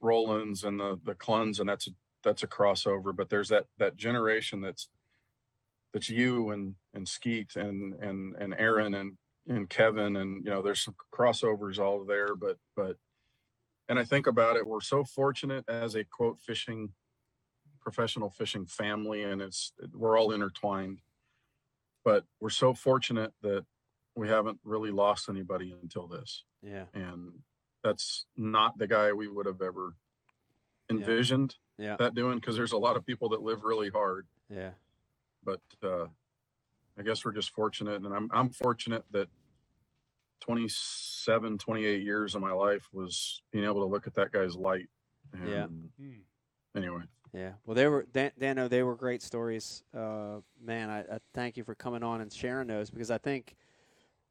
[0.00, 1.90] Rolands and the the Clunns and that's a
[2.24, 3.14] that's a crossover.
[3.16, 4.88] But there's that that generation that's
[5.92, 10.62] that's you and and Skeet and and and Aaron and and Kevin and you know
[10.62, 12.34] there's some crossovers all there.
[12.36, 12.96] But but
[13.88, 16.92] and I think about it, we're so fortunate as a quote fishing
[17.80, 21.00] professional fishing family, and it's we're all intertwined.
[22.04, 23.64] But we're so fortunate that
[24.16, 26.86] we haven't really lost anybody until this, Yeah.
[26.94, 27.42] and
[27.84, 29.94] that's not the guy we would have ever
[30.90, 31.96] envisioned Yeah.
[31.96, 34.72] that doing because there's a lot of people that live really hard Yeah.
[35.44, 36.06] but uh,
[36.98, 39.28] I guess we're just fortunate, and I'm I'm fortunate that
[40.40, 44.88] 27, 28 years of my life was being able to look at that guy's light.
[45.32, 45.66] And Yeah.
[46.76, 47.52] Anyway, Yeah.
[47.64, 48.68] Well, they were Dan, Dano.
[48.68, 49.82] They were great stories.
[49.96, 53.56] Uh, man, I, I thank you for coming on and sharing those because I think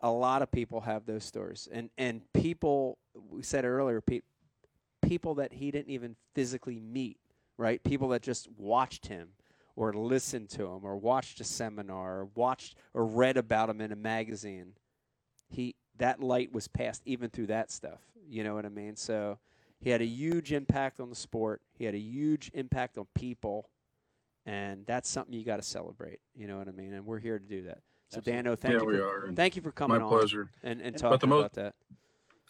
[0.01, 2.99] a lot of people have those stories, and and people
[3.29, 4.21] we said earlier, pe-
[5.01, 7.17] people that he didn't even physically meet,
[7.57, 7.83] right?
[7.83, 9.29] People that just watched him
[9.75, 13.91] or listened to him or watched a seminar or watched or read about him in
[13.91, 14.73] a magazine.
[15.47, 17.99] He that light was passed even through that stuff.
[18.27, 18.95] You know what I mean?
[18.95, 19.39] So
[19.79, 21.61] he had a huge impact on the sport.
[21.77, 23.69] He had a huge impact on people,
[24.45, 26.19] and that's something you got to celebrate.
[26.35, 26.93] You know what I mean?
[26.93, 27.79] And we're here to do that.
[28.09, 28.31] So Absolutely.
[28.43, 28.85] Dano, thank Yeah, you.
[28.85, 30.49] we for, are, and Thank you for coming my on pleasure.
[30.63, 31.75] and and talking the mo- about that.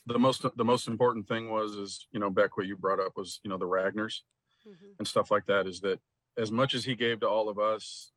[0.07, 3.13] The most the most important thing was is you know Beck what you brought up
[3.15, 4.21] was you know the Ragners
[4.67, 4.97] Mhm.
[4.99, 5.99] and stuff like that is that
[6.37, 8.11] as much as he gave to all of us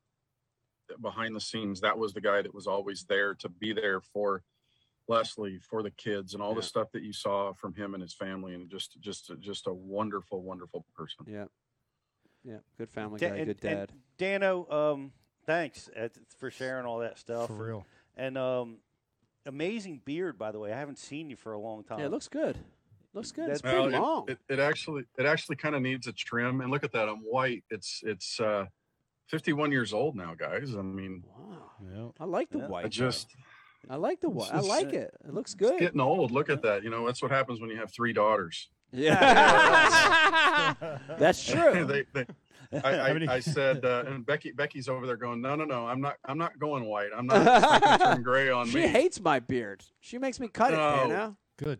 [1.01, 4.43] behind the scenes, that was the guy that was always there to be there for
[5.13, 6.67] Leslie, for the kids, and all the Yeah.
[6.67, 10.41] stuff that you saw from him and his family, and just just just a wonderful,
[10.43, 11.25] wonderful person.
[11.27, 11.45] Yeah.
[12.43, 12.59] Yeah.
[12.77, 13.35] Good family Da- guy.
[13.37, 13.91] and- Good dad.
[14.17, 15.11] Dano, um,
[15.45, 16.07] thanks uh,
[16.37, 17.47] for sharing all that stuff.
[17.47, 17.85] For real.
[18.15, 18.77] And um,
[19.45, 20.71] amazing beard, by the way.
[20.71, 21.99] I haven't seen you for a long time.
[21.99, 22.57] yeah, it looks good.
[23.13, 23.49] Looks good.
[23.49, 24.29] It's That's- pretty Well, long.
[24.29, 26.61] It, it, it actually it actually kind of needs a trim.
[26.61, 27.63] And look at that, I'm white.
[27.71, 28.67] It's it's uh
[29.27, 30.75] 51 years old now, guys.
[30.75, 31.71] I mean, wow.
[31.83, 32.07] Yeah.
[32.19, 32.67] I like the Yeah.
[32.67, 32.85] white.
[32.85, 33.35] I just
[33.89, 34.53] I like the white.
[34.53, 35.13] I like it.
[35.27, 35.79] It looks it's good.
[35.79, 36.31] getting old.
[36.31, 36.83] Look at that.
[36.83, 38.69] You know, that's what happens when you have three daughters.
[38.91, 40.73] Yeah.
[41.19, 41.85] That's true.
[41.85, 42.25] they, they,
[42.83, 46.01] I, I, I said, uh, and Becky Becky's over there going, no, no, no, I'm
[46.01, 47.09] not I'm not going white.
[47.15, 48.81] I'm not, it's not going to turn gray on she me.
[48.83, 49.83] She hates my beard.
[49.99, 50.95] She makes me cut it, No.
[51.07, 51.37] Dano.
[51.57, 51.79] Good.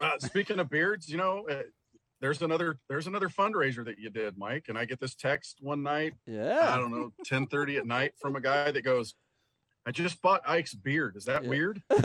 [0.00, 1.62] uh, speaking of beards, you know, uh,
[2.20, 5.82] there's another there's another fundraiser that you did, Mike, and I get this text one
[5.82, 6.72] night Yeah.
[6.72, 9.14] I don't know, 10:30 at night from a guy that goes,
[9.88, 11.16] "I just bought Ike's beard.
[11.16, 11.48] Is that Yeah.
[11.48, 11.82] weird?"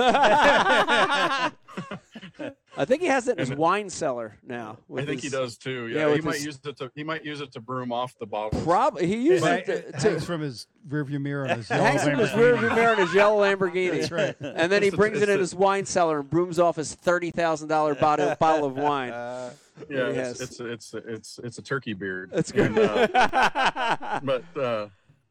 [2.76, 4.78] I think he has it in his And- wine cellar now.
[4.80, 5.88] I with think he does too.
[5.88, 8.14] yeah, Yeah, he might his- use it to he might use it to broom off
[8.20, 8.60] the bottle.
[8.62, 11.70] Probably he uses It, it it to, hangs to from his rearview mirror on his
[11.72, 12.58] it yellow hangs from his Lamborghini.
[12.58, 13.92] rearview mirror in his yellow Lamborghini.
[13.92, 14.36] That's right.
[14.40, 16.76] And then he It's a- brings it in a- his wine cellar and brooms off
[16.78, 19.12] his thirty thousand dollar bottle bottle of wine.
[19.12, 19.54] Uh,
[19.90, 22.30] Yeah, it's, it's it's it's it's a turkey beard.
[22.32, 22.78] That's good.
[22.78, 22.78] And,
[23.16, 24.88] uh, but uh,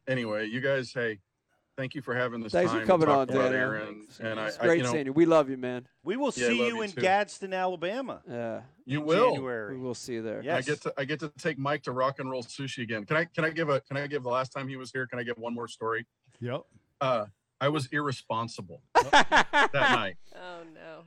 [0.07, 1.19] anyway, you guys, hey,
[1.77, 3.53] thank you for having this Thanks for coming on, talk Dan.
[3.53, 4.07] Aaron.
[4.19, 5.13] And I, it's I, great you know, seeing you.
[5.13, 5.87] We love you, man.
[6.03, 7.01] we will Yeah, see love you you in too.
[7.01, 8.21] Gadsden, Alabama.
[8.29, 9.33] Yeah, you in will.
[9.33, 9.75] January.
[9.77, 10.41] we will see you there.
[10.43, 10.55] Yeah.
[10.57, 13.05] I get to I get to take Mike to rock and roll sushi again.
[13.05, 15.07] Can I can I give a can I give the last time he was here?
[15.07, 16.05] Can I give one more story?
[16.39, 16.61] Yep.
[17.01, 17.25] Uh,
[17.59, 20.17] I was irresponsible that night.
[20.35, 21.03] Oh no.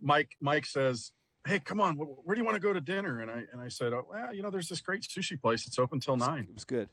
[0.00, 1.12] Mike Mike says,
[1.46, 3.68] "Hey, come on, where do you want to go to dinner?" And I and I
[3.68, 5.66] said, oh, "Well, you know, there's this great sushi place.
[5.66, 6.44] It's open till nine.
[6.48, 6.88] It was good.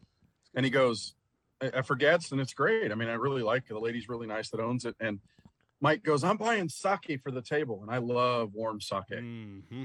[0.56, 1.14] And he goes,
[1.62, 2.92] "Uh, "For Gadsden, it's great.
[2.92, 3.74] I mean, I really like it.
[3.74, 5.20] The lady's really nice that owns it." And
[5.82, 9.84] Mike goes, "I'm buying sake for the table, and I love warm sake." Mm-hmm.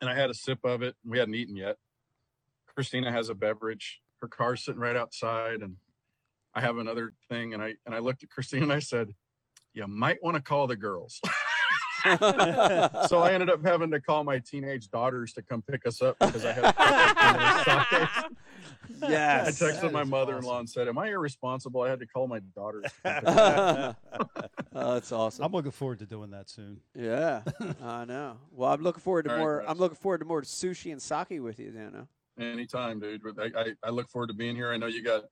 [0.00, 0.96] And I had a sip of it.
[1.04, 1.76] We hadn't eaten yet.
[2.66, 4.00] Christina has a beverage.
[4.20, 5.76] Her car's sitting right outside, and
[6.54, 7.54] I have another thing.
[7.54, 9.14] And I and I looked at Christina and I said,
[9.72, 11.20] "You might want to call the girls."
[12.04, 16.18] so I ended up having to call my teenage daughters to come pick us up
[16.18, 18.26] because I had.
[19.02, 19.06] I
[19.50, 21.82] texted That my mother-in-law and said, "Am I irresponsible?
[21.82, 23.38] I had to call my daughters." to come pick us
[24.12, 25.44] up." oh, that's awesome.
[25.44, 26.80] I'm looking forward to doing that soon.
[26.94, 27.42] Yeah,
[27.82, 28.38] I know.
[28.52, 29.60] Well, I'm looking forward to All right, more.
[29.60, 29.66] guys.
[29.70, 32.08] I'm looking forward to more sushi and sake with you, Dano.
[32.38, 33.20] Anytime, dude.
[33.38, 34.72] I, I, I look forward to being here.
[34.72, 35.24] I know you got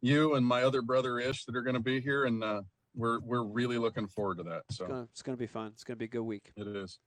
[0.00, 2.62] you and my other brother Ish that are going to be here, and uh,
[2.94, 4.62] we're we're really looking forward to that.
[4.68, 5.68] It's So gonna, it's gonna be fun.
[5.74, 6.52] It's gonna be a good week.
[6.56, 6.98] it is.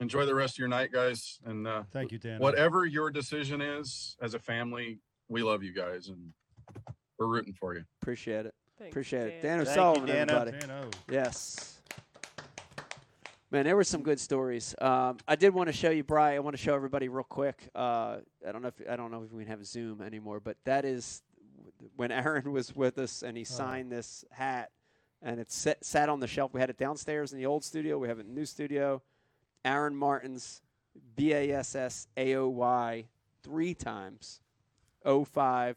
[0.00, 2.38] Enjoy the rest of your night, guys, and uh, Thank you, Dan.
[2.38, 4.98] whatever your decision is as a family,
[5.28, 6.32] we love you guys, and
[7.18, 7.84] we're rooting for you.
[8.02, 8.54] Appreciate it.
[8.78, 9.42] Thanks, Appreciate it.
[9.42, 9.58] Dan.
[9.58, 10.40] Dano Thank you, Sullivan, Dano.
[10.40, 10.66] everybody.
[10.66, 10.90] Dano.
[11.10, 11.72] Yes.
[13.50, 14.74] Man, there were some good stories.
[14.80, 16.34] Um, I did want to show you, Bry.
[16.34, 17.68] I want to show everybody real quick.
[17.74, 20.56] Uh, I don't know if I don't know if we can have Zoom anymore, but
[20.64, 21.22] that is
[21.94, 24.70] when Aaron was with us and he signed this hat,
[25.22, 26.52] and it sat, sat on the shelf.
[26.52, 27.98] We had it downstairs in the old studio.
[27.98, 29.00] We have it in the new studio.
[29.64, 30.60] Aaron Martens
[31.14, 33.04] B A S S A O Y
[33.42, 34.40] three times,
[35.06, 35.76] 05,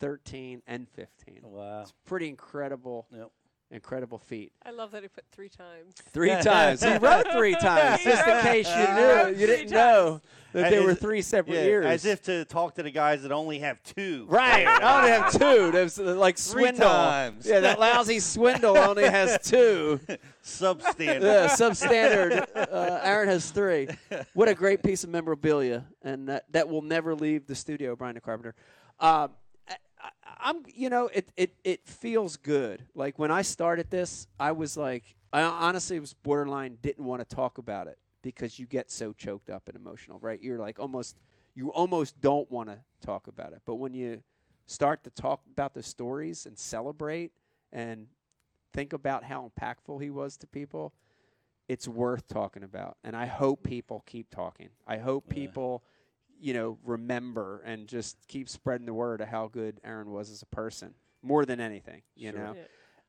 [0.00, 1.40] 13, and 15.
[1.42, 1.82] Wow.
[1.82, 3.30] It's pretty incredible, Yep.
[3.74, 4.52] Incredible feat.
[4.64, 5.94] I love that he put three times.
[6.12, 6.80] Three times.
[6.80, 9.36] He wrote three times, just in case you knew.
[9.36, 10.20] You didn't know
[10.52, 11.86] that there were three separate Yeah, years.
[11.86, 14.26] as if to talk to the guys that only have two.
[14.28, 14.64] Right.
[14.64, 15.72] I only have two.
[15.72, 16.88] There's uh, like Three Swindle.
[16.88, 17.46] times.
[17.48, 19.98] Yeah, that lousy Swindle only has two.
[20.44, 21.22] Substandard.
[21.22, 22.46] Yeah, substandard.
[22.54, 23.88] Uh, Aaron has three.
[24.34, 28.14] What a great piece of memorabilia, and that, that will never leave the studio, Brian
[28.14, 28.54] the Carpenter.
[29.00, 29.28] Um, I, I,
[30.44, 32.84] I'm, you know, it, it it feels good.
[32.94, 37.34] Like when I started this, I was like, I honestly was borderline didn't want to
[37.36, 40.40] talk about it because you get so choked up and emotional, right?
[40.40, 41.16] You're like almost,
[41.54, 44.22] you almost don't want to talk about it, but when you
[44.66, 47.32] start to talk about the stories and celebrate
[47.72, 48.06] and
[48.72, 50.92] think about how impactful he was to people,
[51.68, 52.96] it's worth talking about.
[53.02, 54.68] And I hope people keep talking.
[54.86, 55.82] I hope people,
[56.44, 60.42] you know, remember and just keep spreading the word of how good Aaron was as
[60.42, 60.92] a person,
[61.22, 62.38] more than anything, you Sure.
[62.38, 62.52] know.
[62.54, 62.62] Yeah.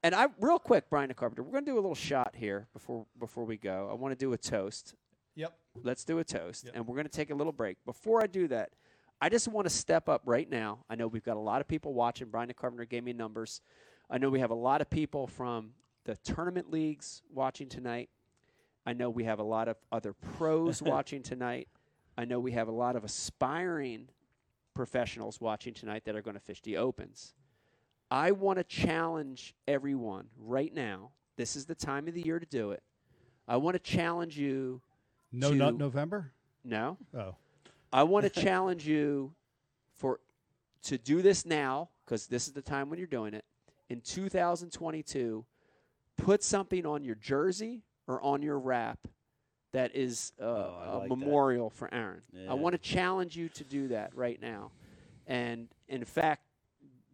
[0.03, 2.67] And I, real quick, Brian the Carpenter, we're going to do a little shot here
[2.71, 3.89] before before we go.
[3.91, 4.95] I want to do a toast.
[5.35, 5.53] Yep.
[5.83, 6.75] Let's do a toast, Yep.
[6.75, 7.77] and we're going to take a little break.
[7.83, 8.69] Before I do that,
[9.19, 10.85] I just want to step up right now.
[10.89, 12.29] I know we've got a lot of people watching.
[12.29, 13.59] Brian the Carpenter gave me numbers.
[14.09, 15.71] I know we have a lot of people from
[16.05, 18.09] the tournament leagues watching tonight.
[18.85, 21.67] I know we have a lot of other pros watching tonight.
[22.17, 24.07] I know we have a lot of aspiring
[24.73, 27.33] professionals watching tonight that are going to fish the opens.
[28.09, 31.11] I want to challenge everyone right now.
[31.37, 32.83] This is the time of the year to do it.
[33.47, 34.81] I want to challenge you.
[35.31, 36.31] No to- Nut November?
[36.63, 36.97] No.
[37.17, 37.35] Oh.
[37.91, 39.33] I want to challenge you
[39.97, 40.19] for
[40.83, 43.43] to do this now because this is the time when you're doing it.
[43.89, 45.45] In 2022,
[46.17, 48.99] put something on your jersey or on your wrap
[49.75, 51.15] that is uh, Oh, a like that.
[51.17, 52.21] memorial for Aaron.
[52.33, 52.51] Yeah.
[52.51, 54.71] I want to challenge you to do that right now.
[55.27, 56.43] And in fact,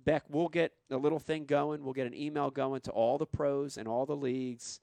[0.03, 1.83] Beck, we'll get a little thing going.
[1.83, 4.79] We'll get an email going to all the pros and all the leagues,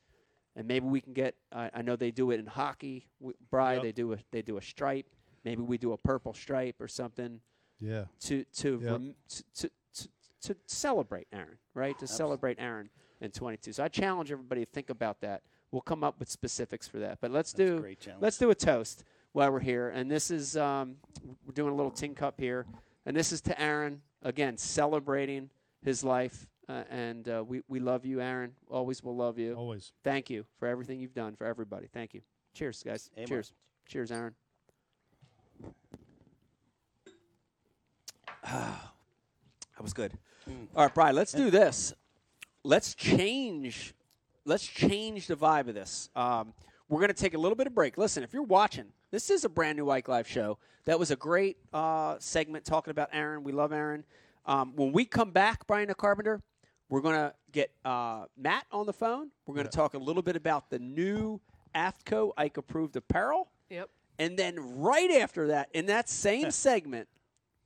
[0.54, 1.34] and maybe we can get.
[1.52, 3.08] I I know they do it in hockey.
[3.50, 3.82] Bry, Yep.
[3.82, 5.06] they do a they do a stripe.
[5.44, 7.40] Maybe we do a purple stripe or something
[7.80, 8.04] Yeah.
[8.20, 8.90] to to Yep.
[8.92, 10.08] rem, to, to, to
[10.42, 11.98] to celebrate Aaron, right?
[11.98, 12.88] To celebrate Aaron
[13.20, 13.72] in 22.
[13.72, 15.42] So I challenge everybody to think about that.
[15.70, 17.18] We'll come up with specifics for that.
[17.20, 19.90] But let's That's do great let's do a toast while we're here.
[19.90, 20.96] And this is um,
[21.46, 22.66] we're doing a little tin cup here,
[23.04, 25.50] and this is to Aaron again, celebrating
[25.82, 26.46] his life.
[26.68, 28.54] Uh, and uh, we we love you, Aaron.
[28.70, 29.54] Always will love you.
[29.54, 29.92] Always.
[30.04, 31.86] Thank you for everything you've done for everybody.
[31.92, 32.20] Thank you.
[32.54, 33.10] Cheers, guys.
[33.16, 33.28] Amen.
[33.28, 33.52] Cheers.
[33.86, 34.34] Cheers, Aaron.
[38.44, 40.12] that was good.
[40.74, 41.92] All right, Brian, let's do this.
[42.64, 43.94] Let's change.
[44.48, 46.08] Let's change the vibe of this.
[46.16, 46.54] Um,
[46.88, 47.98] we're going to take a little bit of break.
[47.98, 50.56] Listen, if you're watching, this is a brand new Ike Live show.
[50.86, 53.44] That was a great uh, segment talking about Aaron.
[53.44, 54.04] We love Aaron.
[54.46, 56.40] Um, when we come back, Brian the Carpenter,
[56.88, 59.28] we're going to get uh, Matt on the phone.
[59.46, 61.42] We're going to talk a little bit about the new
[61.74, 63.50] AFTCO Ike approved apparel.
[63.68, 63.90] Yep.
[64.18, 67.06] And then right after that, in that same segment,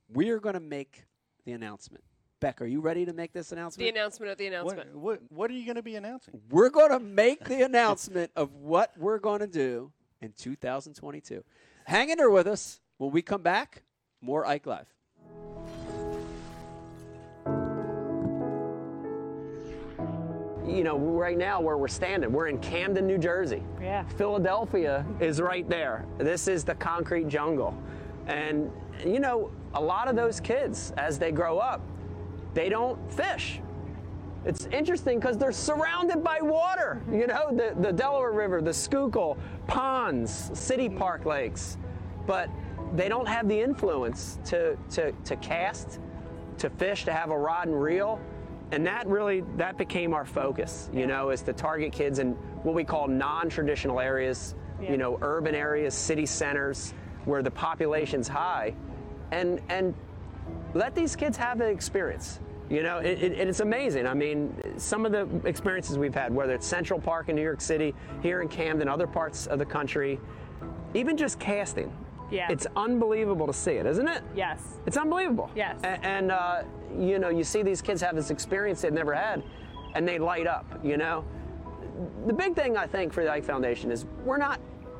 [0.09, 1.05] we are going to make
[1.45, 2.03] the announcement.
[2.43, 3.79] Beck, are you ready to make this announcement?
[3.79, 4.27] The announcement?
[4.27, 4.95] announcement of the announcement.
[4.97, 6.41] What, what, what are you going to be announcing?
[6.49, 11.41] we're going to make the announcement of what we're going to do in 2022.
[11.85, 12.81] Hang in there with us.
[12.97, 13.83] When we come back,
[14.19, 14.87] more Ike Live.
[20.67, 23.63] you know, right now where we're standing, we're in Camden, New Jersey.
[23.79, 24.03] Yeah.
[24.17, 26.05] Philadelphia is right there.
[26.17, 27.77] This is the concrete jungle.
[28.27, 28.69] And,
[29.05, 31.81] you know, a lot of those kids, as they grow up,
[32.53, 33.59] they don't fish.
[34.45, 37.19] It's interesting because they're surrounded by water, mm-hmm.
[37.19, 41.77] you know, the, the Delaware River, the Schuylkill, ponds, city park lakes.
[42.27, 42.49] But
[42.93, 45.99] they don't have the influence to, to, to cast,
[46.57, 48.19] to fish, to have a rod and reel
[48.73, 52.31] and that really that became our focus you know is to target kids in
[52.63, 54.91] what we call non-traditional areas Yeah.
[54.91, 56.93] you know urban areas city centers
[57.25, 58.73] where the population's high
[59.31, 59.93] and and
[60.73, 62.39] let these kids have the experience
[62.73, 66.53] you know it, it, it's amazing i mean some of the experiences we've had whether
[66.53, 70.19] it's central park in new york city here in camden other parts of the country
[70.93, 71.95] even just casting
[72.31, 72.47] Yeah.
[72.49, 74.59] it's unbelievable to see it isn't it Yes.
[74.87, 75.51] it's unbelievable.
[75.55, 75.79] Yes.
[75.83, 76.63] A- And, uh,
[76.97, 79.43] you know, you see these kids have this experience they've never had,
[79.95, 80.65] and they light up.
[80.83, 81.23] You know,
[82.25, 84.59] the big thing I think for the Ike Foundation is we're not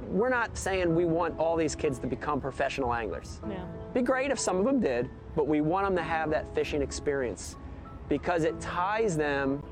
[0.10, 3.40] we're not saying we want all these kids to become professional anglers.
[3.48, 3.56] No.
[3.94, 6.82] Be great if some of them did, but we want them to have that fishing
[6.84, 7.56] experience
[8.10, 9.64] because it ties them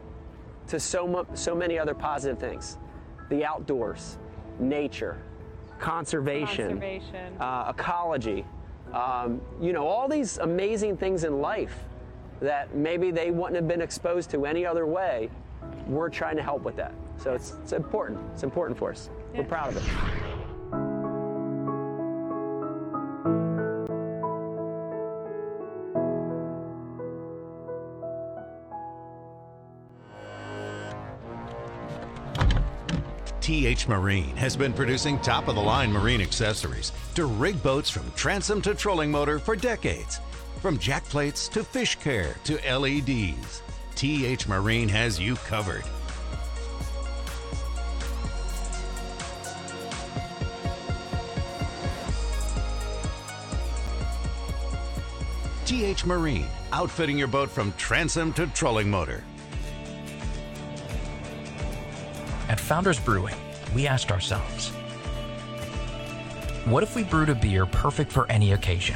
[0.68, 2.78] to so mu- so many other positive things:
[3.30, 4.18] the outdoors,
[4.60, 5.18] nature,
[5.80, 7.38] conservation, Conservation.
[7.42, 8.46] uh, ecology,
[8.94, 11.76] um, you know, all these amazing things in life
[12.40, 15.30] that maybe they wouldn't have been exposed to any other way.
[15.88, 16.94] We're trying to help with that.
[17.18, 18.20] So it's, it's important.
[18.34, 19.10] It's important for us.
[19.36, 19.84] We're proud of it.
[33.42, 38.10] TH Marine has been producing top of the line marine accessories to rig boats from
[38.16, 40.20] transom to trolling motor for decades.
[40.62, 43.64] From jack plates to fish care to LEDs,
[43.96, 45.84] TH Marine has you covered.
[55.66, 59.24] TH Marine, outfitting your boat from transom to trolling motor.
[62.72, 63.36] Founders Brewing,
[63.76, 64.70] we asked ourselves
[66.64, 68.96] what if we brewed a beer perfect for any occasion?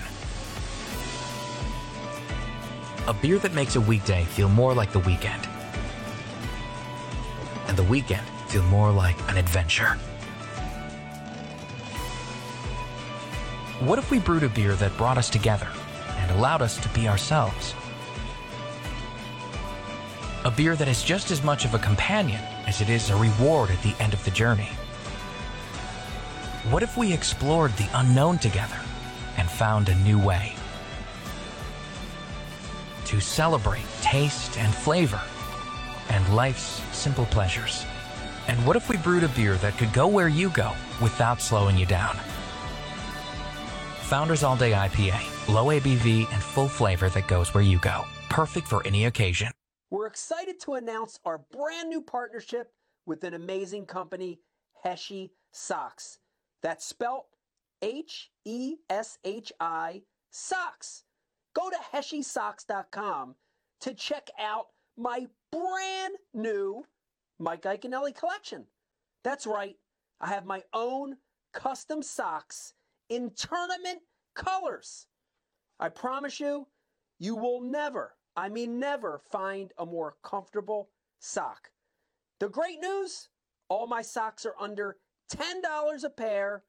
[3.09, 5.45] A beer that makes a weekday feel more like the weekend,
[7.67, 9.97] and the weekend feel more like an adventure.
[13.81, 15.67] What if we brewed a beer that brought us together
[16.19, 17.73] and allowed us to be ourselves?
[20.45, 23.69] A beer that is just as much of a companion as it is a reward
[23.69, 24.69] at the end of the journey.
[26.69, 28.79] What if we explored the unknown together
[29.37, 30.55] and found a new way?
[33.05, 35.21] To celebrate taste and flavor
[36.09, 37.85] and life's simple pleasures.
[38.47, 41.77] And what if we brewed a beer that could go where you go without slowing
[41.77, 42.15] you down?
[44.03, 48.05] Founders All Day IPA, low ABV and full flavor that goes where you go.
[48.29, 49.49] Perfect for any occasion.
[49.89, 52.71] We're excited to announce our brand new partnership
[53.05, 54.39] with an amazing company,
[54.83, 56.19] Heshi Socks.
[56.63, 57.27] That's spelt
[57.81, 60.01] H E S H I
[60.31, 61.03] Socks.
[61.53, 63.35] Go to HeshiSocks.com
[63.81, 64.65] to check out
[64.97, 66.83] my brand new
[67.39, 68.65] Mike Iaconelli collection.
[69.23, 69.75] That's right,
[70.19, 71.17] I have my own
[71.53, 72.73] custom socks
[73.09, 73.99] in tournament
[74.35, 75.07] colors.
[75.79, 76.67] I promise you,
[77.19, 80.89] you will never, I mean, never find a more comfortable
[81.19, 81.69] sock.
[82.39, 83.29] The great news
[83.69, 84.97] all my socks are under
[85.33, 86.63] $10 a pair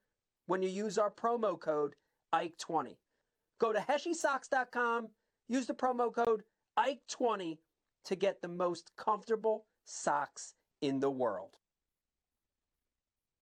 [0.46, 1.94] when you use our promo code
[2.34, 2.96] IKE20.
[3.58, 5.08] Go to HeshiSocks.com,
[5.48, 6.42] use the promo code
[6.78, 7.58] IKE20
[8.04, 11.56] to get the most comfortable socks in the world.